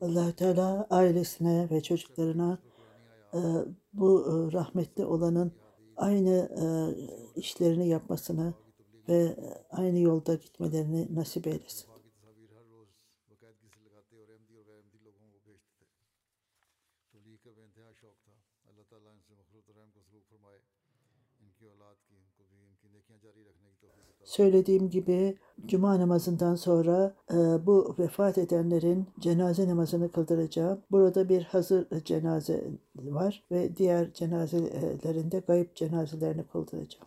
allah 0.00 0.32
Teala 0.32 0.86
ailesine 0.90 1.68
ve 1.70 1.82
çocuklarına 1.82 2.58
e, 3.34 3.38
bu 3.92 4.24
rahmetli 4.52 5.04
olanın 5.04 5.52
aynı 5.96 6.48
işlerini 7.36 7.88
yapmasını 7.88 8.54
ve 9.08 9.36
aynı 9.70 9.98
yolda 9.98 10.34
gitmelerini 10.34 11.14
nasip 11.14 11.46
eylesin. 11.46 11.87
Söylediğim 24.28 24.90
gibi 24.90 25.36
cuma 25.66 26.00
namazından 26.00 26.54
sonra 26.54 27.14
e, 27.32 27.36
bu 27.66 27.94
vefat 27.98 28.38
edenlerin 28.38 29.06
cenaze 29.20 29.68
namazını 29.68 30.12
kıldıracağım. 30.12 30.80
Burada 30.90 31.28
bir 31.28 31.42
hazır 31.42 31.86
cenaze 32.04 32.64
var 32.96 33.44
ve 33.50 33.76
diğer 33.76 34.12
cenazelerinde 34.12 35.38
gayip 35.46 35.76
cenazelerini 35.76 36.44
kıldıracağım. 36.44 37.06